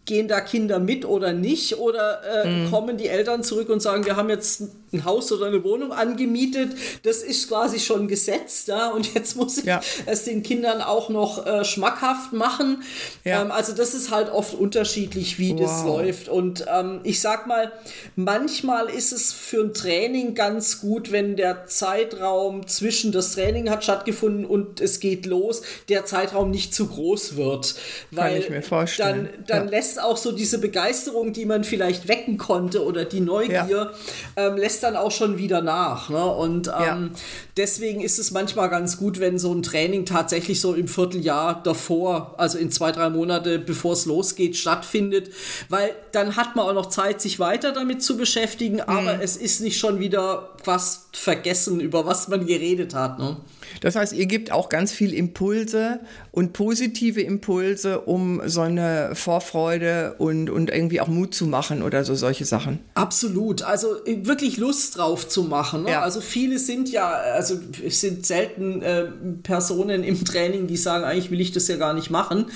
gehen 0.05 0.29
da 0.29 0.41
Kinder 0.41 0.79
mit 0.79 1.05
oder 1.05 1.33
nicht? 1.33 1.79
Oder 1.79 2.45
äh, 2.45 2.49
mhm. 2.49 2.71
kommen 2.71 2.97
die 2.97 3.09
Eltern 3.09 3.43
zurück 3.43 3.69
und 3.69 3.81
sagen, 3.81 4.05
wir 4.05 4.17
haben 4.17 4.29
jetzt 4.29 4.63
ein 4.95 5.05
Haus 5.05 5.31
oder 5.33 5.47
eine 5.47 5.63
Wohnung 5.65 5.93
angemietet, 5.93 6.71
das 7.03 7.19
ist 7.19 7.49
quasi 7.49 7.81
schon 7.81 8.09
gesetzt, 8.09 8.69
ja, 8.69 8.91
und 8.91 9.13
jetzt 9.15 9.37
muss 9.37 9.59
ich 9.59 9.65
ja. 9.65 9.81
es 10.07 10.25
den 10.25 10.43
Kindern 10.43 10.81
auch 10.81 11.09
noch 11.09 11.45
äh, 11.45 11.65
schmackhaft 11.65 12.33
machen. 12.33 12.83
Ja. 13.25 13.43
Ähm, 13.43 13.51
also 13.51 13.75
das 13.75 13.95
ist 13.95 14.11
halt 14.11 14.31
oft 14.31 14.55
unterschiedlich, 14.55 15.39
wie 15.39 15.53
wow. 15.53 15.61
das 15.61 15.85
läuft. 15.85 16.29
Und 16.29 16.65
ähm, 16.73 17.01
ich 17.03 17.21
sag 17.21 17.47
mal, 17.47 17.73
manchmal 18.17 18.89
ist 18.89 19.13
es 19.13 19.33
für 19.33 19.63
ein 19.63 19.75
Training 19.75 20.35
ganz 20.35 20.81
gut, 20.81 21.13
wenn 21.13 21.37
der 21.37 21.67
Zeitraum 21.67 22.67
zwischen 22.67 23.13
das 23.13 23.35
Training 23.35 23.71
hat 23.71 23.85
stattgefunden 23.85 24.45
und 24.45 24.81
es 24.81 25.01
geht 25.01 25.27
los, 25.27 25.63
der 25.89 26.05
Zeitraum 26.05 26.51
nicht 26.51 26.75
zu 26.75 26.87
groß 26.87 27.37
wird. 27.37 27.75
Weil 28.11 28.33
Kann 28.33 28.43
ich 28.43 28.51
mir 28.51 28.63
vorstellen. 28.63 29.29
Dann, 29.35 29.47
dann 29.47 29.65
ja. 29.65 29.71
lässt 29.71 29.94
lässt 29.95 30.03
auch 30.03 30.17
so 30.17 30.33
diese 30.33 30.59
Begeisterung, 30.59 31.33
die 31.33 31.47
man 31.47 31.65
vielleicht 31.65 32.09
wecken 32.09 32.37
konnte 32.37 32.85
oder 32.85 33.05
die 33.05 33.21
Neugier, 33.21 33.69
ja. 33.69 33.93
ähm, 34.37 34.57
lässt 34.57 34.83
dann 34.83 34.97
auch 34.97 35.11
schon 35.11 35.39
wieder 35.39 35.63
nach. 35.63 36.09
Ne? 36.09 36.25
Und 36.25 36.69
ähm, 36.69 36.73
ja. 36.73 37.11
deswegen 37.57 38.01
ist 38.01 38.19
es 38.19 38.31
manchmal 38.31 38.69
ganz 38.71 38.97
gut, 38.97 39.21
wenn 39.21 39.39
so 39.39 39.53
ein 39.53 39.63
Training 39.63 40.05
tatsächlich 40.05 40.61
so 40.61 40.75
im 40.75 40.89
Vierteljahr 40.89 41.63
davor, 41.63 42.35
also 42.39 42.59
in 42.59 42.71
zwei, 42.71 42.93
drei 42.93 43.11
Monate, 43.11 43.59
bevor 43.59 43.93
es 43.93 44.07
losgeht, 44.07 44.57
stattfindet, 44.57 45.31
weil 45.69 45.95
dann 46.13 46.37
hat 46.37 46.57
man 46.57 46.67
auch 46.67 46.75
noch 46.75 46.87
Zeit, 46.87 47.21
sich 47.21 47.39
weiter 47.39 47.73
damit 47.73 48.03
zu 48.03 48.17
beschäftigen, 48.17 48.77
mhm. 48.77 48.83
aber 48.87 49.23
es 49.23 49.37
ist 49.37 49.61
nicht 49.61 49.79
schon 49.79 50.01
wieder 50.01 50.51
was 50.65 51.07
vergessen, 51.13 51.81
über 51.81 52.07
was 52.07 52.29
man 52.29 52.47
geredet 52.47 52.95
hat. 52.95 53.19
Ne? 53.19 53.37
Das 53.85 53.97
heißt, 53.97 54.15
ihr 54.15 54.25
gebt 54.25 54.51
auch 54.51 54.71
ganz 54.71 54.93
viel 54.93 55.13
Impulse 55.13 56.01
und 56.33 56.55
positive 56.55 57.21
Impulse, 57.21 58.01
um 58.01 58.41
so 58.47 58.63
eine 58.63 59.11
Vorfreude 59.13 60.15
und, 60.17 60.49
und 60.49 60.71
irgendwie 60.71 61.03
auch 61.03 61.07
Mut 61.07 61.35
zu 61.35 61.45
machen 61.45 61.83
oder 61.83 62.03
so 62.03 62.15
solche 62.15 62.47
Sachen. 62.47 62.79
Absolut. 62.95 63.61
Also 63.61 64.03
äh, 64.07 64.25
wirklich 64.25 64.57
Lust 64.57 64.97
drauf 64.97 65.29
zu 65.29 65.43
machen. 65.43 65.83
Ne? 65.83 65.91
Ja. 65.91 66.01
Also 66.01 66.23
viele 66.23 66.59
sind 66.59 66.91
ja, 66.91 67.11
also 67.11 67.57
es 67.87 68.01
sind 68.01 68.25
selten 68.25 68.81
äh, 68.81 69.05
Personen 69.43 70.03
im 70.03 70.25
Training, 70.25 70.67
die 70.67 70.79
sagen, 70.79 71.05
eigentlich 71.05 71.31
will 71.31 71.43
ich 71.43 71.53
das 71.53 71.69
ja 71.69 71.77
gar 71.77 71.93
nicht 71.93 72.09
machen, 72.09 72.47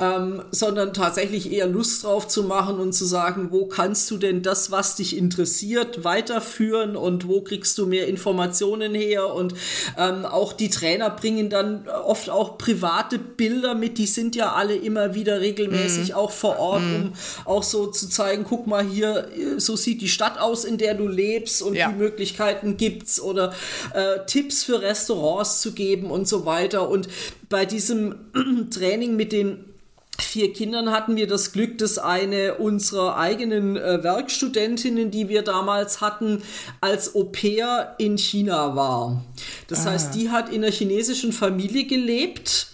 ähm, 0.00 0.42
sondern 0.50 0.92
tatsächlich 0.92 1.50
eher 1.50 1.66
Lust 1.66 2.04
drauf 2.04 2.28
zu 2.28 2.42
machen 2.42 2.78
und 2.78 2.92
zu 2.92 3.06
sagen, 3.06 3.48
wo 3.52 3.64
kannst 3.64 4.10
du 4.10 4.18
denn 4.18 4.42
das, 4.42 4.70
was 4.70 4.96
dich 4.96 5.16
interessiert, 5.16 6.04
weiterführen 6.04 6.94
und 6.94 7.26
wo 7.26 7.40
kriegst 7.40 7.78
du 7.78 7.86
mehr 7.86 8.06
Informationen 8.06 8.94
her 8.94 9.32
und 9.32 9.54
ähm, 9.96 10.26
auch 10.26 10.52
die 10.52 10.73
Trainer 10.74 11.10
bringen 11.10 11.50
dann 11.50 11.88
oft 11.88 12.28
auch 12.28 12.58
private 12.58 13.18
Bilder 13.18 13.74
mit, 13.74 13.98
die 13.98 14.06
sind 14.06 14.36
ja 14.36 14.52
alle 14.52 14.74
immer 14.74 15.14
wieder 15.14 15.40
regelmäßig 15.40 16.10
mm. 16.10 16.14
auch 16.14 16.30
vor 16.30 16.58
Ort, 16.58 16.82
mm. 16.82 16.94
um 16.94 17.12
auch 17.44 17.62
so 17.62 17.86
zu 17.86 18.08
zeigen, 18.08 18.44
guck 18.48 18.66
mal 18.66 18.84
hier, 18.84 19.28
so 19.58 19.76
sieht 19.76 20.00
die 20.00 20.08
Stadt 20.08 20.38
aus, 20.38 20.64
in 20.64 20.78
der 20.78 20.94
du 20.94 21.08
lebst 21.08 21.62
und 21.62 21.74
ja. 21.74 21.88
die 21.88 21.96
Möglichkeiten 21.96 22.76
gibt's 22.76 23.20
oder 23.20 23.52
äh, 23.94 24.24
Tipps 24.26 24.64
für 24.64 24.82
Restaurants 24.82 25.60
zu 25.60 25.72
geben 25.72 26.10
und 26.10 26.28
so 26.28 26.44
weiter. 26.44 26.88
Und 26.88 27.08
bei 27.48 27.64
diesem 27.64 28.16
Training 28.70 29.16
mit 29.16 29.32
den 29.32 29.73
vier 30.20 30.52
Kindern 30.52 30.90
hatten 30.90 31.16
wir 31.16 31.26
das 31.26 31.52
Glück, 31.52 31.78
dass 31.78 31.98
eine 31.98 32.54
unserer 32.54 33.16
eigenen 33.16 33.76
äh, 33.76 34.02
Werkstudentinnen, 34.02 35.10
die 35.10 35.28
wir 35.28 35.42
damals 35.42 36.00
hatten, 36.00 36.42
als 36.80 37.14
Au 37.14 37.24
pair 37.24 37.94
in 37.98 38.16
China 38.18 38.76
war. 38.76 39.22
Das 39.68 39.86
ah. 39.86 39.90
heißt, 39.90 40.14
die 40.14 40.30
hat 40.30 40.48
in 40.48 40.62
einer 40.62 40.72
chinesischen 40.72 41.32
Familie 41.32 41.84
gelebt. 41.84 42.68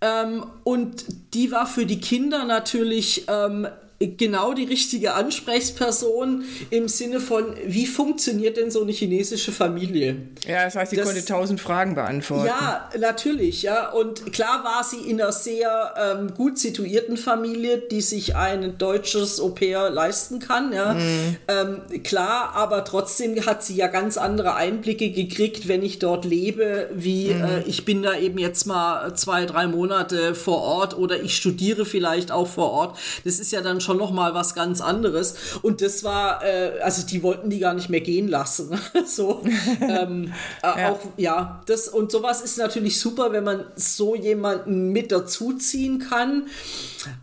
Ähm, 0.00 0.44
und 0.64 1.04
die 1.32 1.50
war 1.50 1.66
für 1.66 1.86
die 1.86 2.00
Kinder 2.00 2.44
natürlich 2.44 3.24
ähm, 3.28 3.66
genau 4.00 4.54
die 4.54 4.64
richtige 4.64 5.14
Ansprechperson 5.14 6.44
im 6.70 6.88
Sinne 6.88 7.20
von, 7.20 7.54
wie 7.64 7.86
funktioniert 7.86 8.56
denn 8.56 8.70
so 8.70 8.82
eine 8.82 8.92
chinesische 8.92 9.52
Familie? 9.52 10.16
Ja, 10.46 10.64
das 10.64 10.74
heißt, 10.74 10.90
sie 10.90 10.96
das, 10.96 11.06
konnte 11.06 11.24
tausend 11.24 11.60
Fragen 11.60 11.94
beantworten. 11.94 12.46
Ja, 12.46 12.90
natürlich, 12.98 13.62
ja. 13.62 13.90
Und 13.90 14.32
klar 14.32 14.64
war 14.64 14.84
sie 14.84 15.08
in 15.08 15.20
einer 15.20 15.32
sehr 15.32 15.94
ähm, 15.96 16.34
gut 16.34 16.58
situierten 16.58 17.16
Familie, 17.16 17.78
die 17.78 18.00
sich 18.00 18.36
ein 18.36 18.78
deutsches 18.78 19.40
Au-pair 19.40 19.90
leisten 19.90 20.38
kann, 20.38 20.72
ja. 20.72 20.94
Mhm. 20.94 21.36
Ähm, 21.48 22.02
klar, 22.02 22.52
aber 22.54 22.84
trotzdem 22.84 23.46
hat 23.46 23.62
sie 23.64 23.76
ja 23.76 23.86
ganz 23.86 24.16
andere 24.16 24.56
Einblicke 24.56 25.10
gekriegt, 25.10 25.68
wenn 25.68 25.82
ich 25.82 25.98
dort 25.98 26.24
lebe, 26.24 26.90
wie 26.92 27.32
mhm. 27.32 27.44
äh, 27.44 27.62
ich 27.62 27.84
bin 27.84 28.02
da 28.02 28.16
eben 28.16 28.38
jetzt 28.38 28.66
mal 28.66 29.14
zwei, 29.14 29.46
drei 29.46 29.66
Monate 29.66 30.34
vor 30.34 30.62
Ort 30.62 30.98
oder 30.98 31.22
ich 31.22 31.36
studiere 31.36 31.84
vielleicht 31.84 32.32
auch 32.32 32.48
vor 32.48 32.70
Ort. 32.72 32.98
Das 33.24 33.38
ist 33.38 33.52
ja 33.52 33.60
dann 33.60 33.80
schon 33.80 33.93
noch 33.94 34.10
mal 34.10 34.34
was 34.34 34.54
ganz 34.54 34.80
anderes. 34.80 35.34
Und 35.62 35.82
das 35.82 36.04
war, 36.04 36.44
äh, 36.44 36.80
also 36.80 37.06
die 37.06 37.22
wollten 37.22 37.50
die 37.50 37.58
gar 37.58 37.74
nicht 37.74 37.88
mehr 37.88 38.00
gehen 38.00 38.28
lassen. 38.28 38.78
so, 39.06 39.42
ähm, 39.80 40.32
äh, 40.62 40.80
ja. 40.80 40.90
auch, 40.90 41.00
ja, 41.16 41.62
das 41.66 41.88
und 41.88 42.10
sowas 42.10 42.40
ist 42.40 42.58
natürlich 42.58 43.00
super, 43.00 43.32
wenn 43.32 43.44
man 43.44 43.64
so 43.76 44.14
jemanden 44.14 44.90
mit 44.90 45.12
dazuziehen 45.12 45.98
kann. 45.98 46.48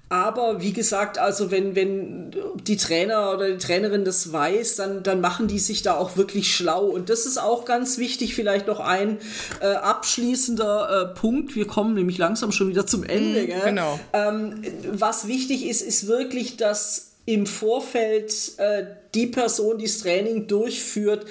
Aber 0.10 0.62
wie 0.62 0.74
gesagt, 0.74 1.18
also 1.18 1.52
wenn, 1.52 1.76
wenn 1.76 2.36
die 2.64 2.78
Trainer 2.78 3.34
oder 3.34 3.52
die 3.52 3.58
Trainerin 3.58 4.06
das 4.06 4.32
weiß, 4.32 4.76
dann, 4.76 5.04
dann 5.04 5.22
machen 5.22 5.48
die 5.48 5.60
sich 5.60 5.82
da 5.82 5.96
auch 5.96 6.18
wirklich 6.18 6.54
schlau. 6.56 6.86
Und 6.86 7.10
das 7.10 7.26
ist 7.26 7.38
auch 7.38 7.66
ganz 7.66 7.98
wichtig, 7.98 8.36
vielleicht 8.36 8.68
noch 8.68 8.80
ein 8.80 9.18
äh, 9.62 9.68
abschließender 9.68 11.14
äh, 11.14 11.20
Punkt. 11.20 11.56
Wir 11.56 11.68
kommen 11.68 11.94
nämlich 11.94 12.18
langsam 12.18 12.52
schon 12.52 12.70
wieder 12.70 12.86
zum 12.86 13.04
Ende. 13.04 13.44
Mm, 13.44 13.66
genau. 13.66 14.00
Ähm, 14.14 14.64
was 14.92 15.28
wichtig 15.28 15.66
ist, 15.66 15.82
ist 15.82 16.08
wirklich, 16.08 16.58
dass 16.58 17.12
im 17.26 17.46
Vorfeld 17.46 18.34
äh, 18.58 18.86
die 19.14 19.28
Person, 19.28 19.78
die 19.78 19.86
das 19.86 20.00
Training 20.00 20.48
durchführt, 20.48 21.26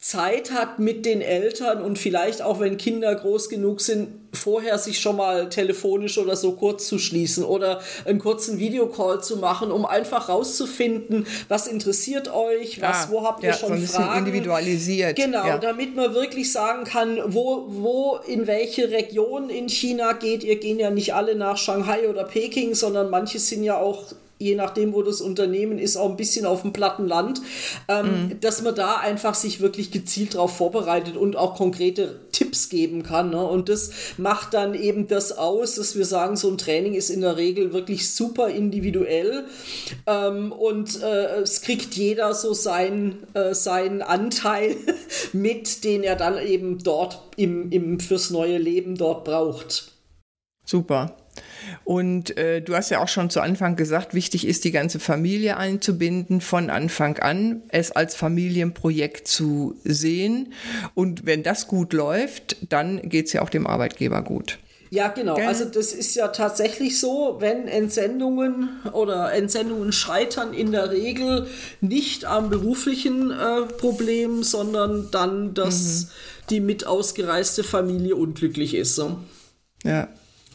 Zeit 0.00 0.50
hat 0.52 0.78
mit 0.78 1.04
den 1.04 1.20
Eltern 1.20 1.82
und 1.82 1.98
vielleicht 1.98 2.42
auch, 2.42 2.58
wenn 2.58 2.78
Kinder 2.78 3.14
groß 3.14 3.50
genug 3.50 3.80
sind, 3.82 4.08
vorher 4.32 4.78
sich 4.78 5.00
schon 5.00 5.16
mal 5.16 5.48
telefonisch 5.48 6.18
oder 6.18 6.36
so 6.36 6.52
kurz 6.52 6.86
zu 6.86 6.98
schließen 6.98 7.44
oder 7.44 7.80
einen 8.04 8.18
kurzen 8.18 8.58
Videocall 8.58 9.22
zu 9.22 9.36
machen, 9.36 9.70
um 9.70 9.84
einfach 9.84 10.28
rauszufinden, 10.28 11.26
was 11.48 11.66
interessiert 11.66 12.32
euch, 12.32 12.80
was, 12.80 13.06
ah, 13.06 13.08
wo 13.10 13.24
habt 13.24 13.42
ihr 13.42 13.50
ja, 13.50 13.56
schon 13.56 13.80
so 13.84 13.94
Fragen. 13.94 14.26
individualisiert. 14.26 15.16
Genau, 15.16 15.46
ja. 15.46 15.58
damit 15.58 15.96
man 15.96 16.14
wirklich 16.14 16.52
sagen 16.52 16.84
kann, 16.84 17.18
wo, 17.26 17.66
wo, 17.68 18.18
in 18.26 18.46
welche 18.46 18.90
Region 18.90 19.50
in 19.50 19.68
China 19.68 20.12
geht 20.12 20.44
ihr. 20.44 20.60
Gehen 20.60 20.78
ja 20.78 20.90
nicht 20.90 21.14
alle 21.14 21.36
nach 21.36 21.56
Shanghai 21.56 22.08
oder 22.08 22.24
Peking, 22.24 22.74
sondern 22.74 23.08
manche 23.08 23.38
sind 23.38 23.64
ja 23.64 23.78
auch 23.78 24.12
je 24.40 24.54
nachdem, 24.54 24.94
wo 24.94 25.02
das 25.02 25.20
Unternehmen 25.20 25.78
ist, 25.78 25.96
auch 25.98 26.08
ein 26.08 26.16
bisschen 26.16 26.46
auf 26.46 26.62
dem 26.62 26.72
platten 26.72 27.06
Land, 27.06 27.42
ähm, 27.88 28.06
mhm. 28.06 28.40
dass 28.40 28.62
man 28.62 28.74
da 28.74 28.96
einfach 28.96 29.34
sich 29.34 29.60
wirklich 29.60 29.90
gezielt 29.90 30.34
darauf 30.34 30.56
vorbereitet 30.56 31.16
und 31.16 31.36
auch 31.36 31.54
konkrete 31.54 32.18
Tipps 32.40 32.70
geben 32.70 33.02
kann. 33.02 33.28
Ne? 33.30 33.44
Und 33.44 33.68
das 33.68 33.90
macht 34.16 34.54
dann 34.54 34.72
eben 34.72 35.06
das 35.06 35.36
aus, 35.36 35.74
dass 35.74 35.94
wir 35.94 36.06
sagen, 36.06 36.36
so 36.36 36.48
ein 36.48 36.56
Training 36.56 36.94
ist 36.94 37.10
in 37.10 37.20
der 37.20 37.36
Regel 37.36 37.74
wirklich 37.74 38.10
super 38.10 38.48
individuell 38.48 39.44
ähm, 40.06 40.50
und 40.50 41.02
äh, 41.02 41.40
es 41.42 41.60
kriegt 41.60 41.94
jeder 41.96 42.32
so 42.32 42.54
sein, 42.54 43.18
äh, 43.34 43.52
seinen 43.52 44.00
Anteil 44.00 44.74
mit, 45.34 45.84
den 45.84 46.02
er 46.02 46.16
dann 46.16 46.38
eben 46.38 46.78
dort 46.78 47.20
im, 47.36 47.70
im 47.70 48.00
fürs 48.00 48.30
neue 48.30 48.56
Leben 48.56 48.96
dort 48.96 49.24
braucht. 49.24 49.92
Super. 50.64 51.14
Und 51.84 52.36
äh, 52.36 52.60
du 52.62 52.74
hast 52.74 52.90
ja 52.90 53.02
auch 53.02 53.08
schon 53.08 53.30
zu 53.30 53.40
Anfang 53.40 53.76
gesagt, 53.76 54.14
wichtig 54.14 54.46
ist, 54.46 54.64
die 54.64 54.70
ganze 54.70 55.00
Familie 55.00 55.56
einzubinden, 55.56 56.40
von 56.40 56.70
Anfang 56.70 57.18
an, 57.18 57.62
es 57.68 57.92
als 57.92 58.14
Familienprojekt 58.14 59.28
zu 59.28 59.76
sehen. 59.84 60.52
Und 60.94 61.26
wenn 61.26 61.42
das 61.42 61.66
gut 61.66 61.92
läuft, 61.92 62.56
dann 62.68 63.08
geht 63.08 63.26
es 63.26 63.32
ja 63.32 63.42
auch 63.42 63.50
dem 63.50 63.66
Arbeitgeber 63.66 64.22
gut. 64.22 64.58
Ja, 64.90 65.06
genau. 65.08 65.36
Gell? 65.36 65.46
Also 65.46 65.66
das 65.66 65.92
ist 65.92 66.16
ja 66.16 66.28
tatsächlich 66.28 66.98
so, 66.98 67.36
wenn 67.38 67.68
Entsendungen 67.68 68.68
oder 68.92 69.32
Entsendungen 69.32 69.92
scheitern 69.92 70.52
in 70.52 70.72
der 70.72 70.90
Regel 70.90 71.46
nicht 71.80 72.24
am 72.24 72.50
beruflichen 72.50 73.30
äh, 73.30 73.62
Problem, 73.78 74.42
sondern 74.42 75.08
dann, 75.12 75.54
dass 75.54 76.06
mhm. 76.06 76.08
die 76.50 76.60
mit 76.60 76.86
ausgereiste 76.88 77.62
Familie 77.62 78.16
unglücklich 78.16 78.74
ist. 78.74 78.96
So. 78.96 79.18
Ja, 79.84 80.08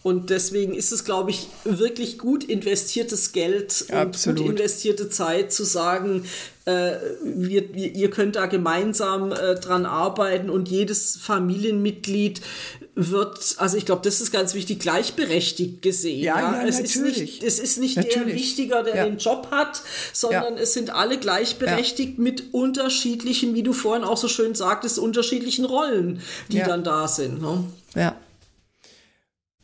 und 0.05 0.29
deswegen 0.29 0.75
ist 0.75 0.91
es, 0.91 1.03
glaube 1.03 1.31
ich, 1.31 1.47
wirklich 1.63 2.19
gut 2.19 2.43
investiertes 2.43 3.31
Geld 3.31 3.85
und 3.89 3.95
Absolut. 3.95 4.37
gut 4.37 4.49
investierte 4.51 5.09
Zeit 5.09 5.51
zu 5.51 5.63
sagen, 5.63 6.25
äh, 6.65 6.91
wir, 7.23 7.73
wir, 7.73 7.95
ihr 7.95 8.11
könnt 8.11 8.35
da 8.35 8.45
gemeinsam 8.45 9.31
äh, 9.31 9.55
dran 9.55 9.87
arbeiten 9.87 10.51
und 10.51 10.69
jedes 10.69 11.15
Familienmitglied 11.15 12.41
wird, 12.93 13.55
also 13.57 13.77
ich 13.77 13.87
glaube, 13.87 14.03
das 14.03 14.21
ist 14.21 14.31
ganz 14.31 14.53
wichtig, 14.53 14.77
gleichberechtigt 14.77 15.81
gesehen. 15.81 16.21
Ja, 16.21 16.39
ja. 16.39 16.61
ja 16.61 16.67
es, 16.67 16.81
natürlich. 16.81 17.17
Ist 17.17 17.19
nicht, 17.19 17.43
es 17.43 17.57
ist 17.57 17.79
nicht 17.79 17.97
natürlich. 17.97 18.25
der 18.27 18.35
Wichtiger, 18.35 18.83
der 18.83 18.95
ja. 18.97 19.05
den 19.05 19.17
Job 19.17 19.47
hat, 19.49 19.81
sondern 20.13 20.59
es 20.59 20.73
sind 20.73 20.91
alle 20.91 21.17
gleichberechtigt 21.17 22.19
mit 22.19 22.53
unterschiedlichen, 22.53 23.55
wie 23.55 23.63
du 23.63 23.73
vorhin 23.73 24.03
auch 24.03 24.17
so 24.17 24.27
schön 24.27 24.53
sagtest, 24.53 24.99
unterschiedlichen 24.99 25.65
Rollen, 25.65 26.21
die 26.51 26.59
dann 26.59 26.83
da 26.83 27.07
sind. 27.07 27.41
Ne? 27.41 27.63
Ja. 27.95 28.15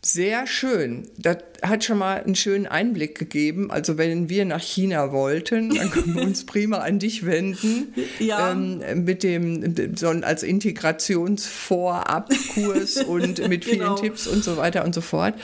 Sehr 0.04 0.48
schön. 0.48 1.08
Das 1.20 1.38
hat 1.62 1.84
schon 1.84 2.00
mal 2.00 2.24
einen 2.24 2.36
schönen 2.36 2.66
Einblick 2.66 3.20
gegeben. 3.20 3.70
Also 3.70 4.00
wenn 4.00 4.30
wir 4.30 4.46
nach 4.46 4.62
China 4.62 5.12
wollten, 5.12 5.76
dann 5.76 5.92
können 5.92 6.16
wir 6.16 6.24
uns 6.24 6.44
prima 6.48 6.78
an 6.78 6.98
dich 6.98 7.24
wenden. 7.24 7.94
Ja. 8.18 8.52
Ähm, 8.52 9.04
mit 9.04 9.22
dem, 9.22 9.96
so 9.96 10.08
als 10.08 10.42
Integrationsvorabkurs 10.42 12.98
und 13.08 13.48
mit 13.48 13.66
vielen 13.66 13.80
genau. 13.80 13.96
Tipps 13.96 14.26
und 14.26 14.44
so 14.44 14.58
weiter 14.58 14.84
und 14.86 14.96
so 14.96 15.02
fort. 15.02 15.36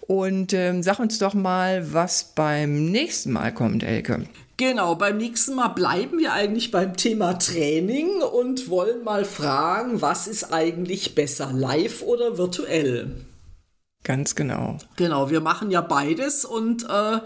Und 0.00 0.54
ähm, 0.54 0.82
sag 0.82 0.98
uns 0.98 1.18
doch 1.18 1.34
mal, 1.34 1.92
was 1.92 2.32
beim 2.34 2.86
nächsten 2.86 3.32
Mal 3.32 3.52
kommt, 3.52 3.82
Elke. 3.82 4.22
Genau, 4.56 4.94
beim 4.94 5.18
nächsten 5.18 5.54
Mal 5.54 5.68
bleiben 5.68 6.18
wir 6.18 6.32
eigentlich 6.32 6.70
beim 6.70 6.96
Thema 6.96 7.34
Training 7.34 8.22
und 8.22 8.70
wollen 8.70 9.04
mal 9.04 9.26
fragen, 9.26 10.00
was 10.00 10.26
ist 10.26 10.54
eigentlich 10.54 11.14
besser, 11.14 11.50
live 11.52 12.00
oder 12.00 12.38
virtuell? 12.38 13.10
Ganz 14.06 14.36
genau. 14.36 14.78
Genau, 14.94 15.30
wir 15.30 15.40
machen 15.40 15.72
ja 15.72 15.80
beides 15.80 16.44
und 16.44 16.84
äh, 16.88 17.18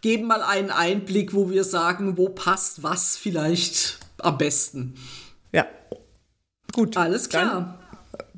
geben 0.00 0.28
mal 0.28 0.40
einen 0.40 0.70
Einblick, 0.70 1.34
wo 1.34 1.50
wir 1.50 1.62
sagen, 1.62 2.16
wo 2.16 2.30
passt 2.30 2.82
was 2.82 3.18
vielleicht 3.18 3.98
am 4.16 4.38
besten. 4.38 4.94
Ja. 5.52 5.66
Gut. 6.72 6.96
Alles 6.96 7.28
klar. 7.28 7.78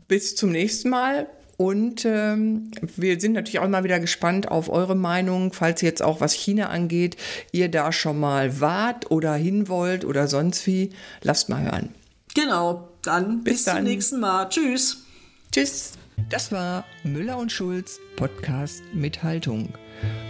bis 0.08 0.34
zum 0.34 0.50
nächsten 0.50 0.88
Mal. 0.90 1.28
Und 1.56 2.04
ähm, 2.04 2.72
wir 2.96 3.20
sind 3.20 3.34
natürlich 3.34 3.60
auch 3.60 3.68
mal 3.68 3.84
wieder 3.84 4.00
gespannt 4.00 4.48
auf 4.48 4.70
eure 4.70 4.96
Meinung, 4.96 5.52
falls 5.52 5.80
jetzt 5.80 6.02
auch 6.02 6.20
was 6.20 6.32
China 6.32 6.70
angeht, 6.70 7.16
ihr 7.52 7.70
da 7.70 7.92
schon 7.92 8.18
mal 8.18 8.60
wart 8.60 9.12
oder 9.12 9.34
hin 9.34 9.68
wollt 9.68 10.04
oder 10.04 10.26
sonst 10.26 10.66
wie. 10.66 10.90
Lasst 11.22 11.48
mal 11.48 11.62
hören. 11.62 11.94
Genau, 12.34 12.88
dann 13.02 13.44
bis, 13.44 13.54
bis 13.54 13.64
dann. 13.66 13.76
zum 13.76 13.84
nächsten 13.84 14.18
Mal. 14.18 14.48
Tschüss. 14.48 15.04
Tschüss. 15.52 15.92
Das 16.28 16.52
war 16.52 16.84
Müller 17.02 17.38
und 17.38 17.52
Schulz 17.52 17.98
Podcast 18.16 18.82
mit 18.92 19.22
Haltung 19.22 19.74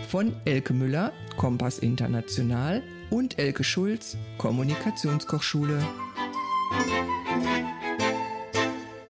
von 0.08 0.34
Elke 0.44 0.72
Müller, 0.72 1.12
Kompass 1.36 1.78
International 1.78 2.82
und 3.10 3.38
Elke 3.38 3.64
Schulz, 3.64 4.16
Kommunikationskochschule. 4.38 5.82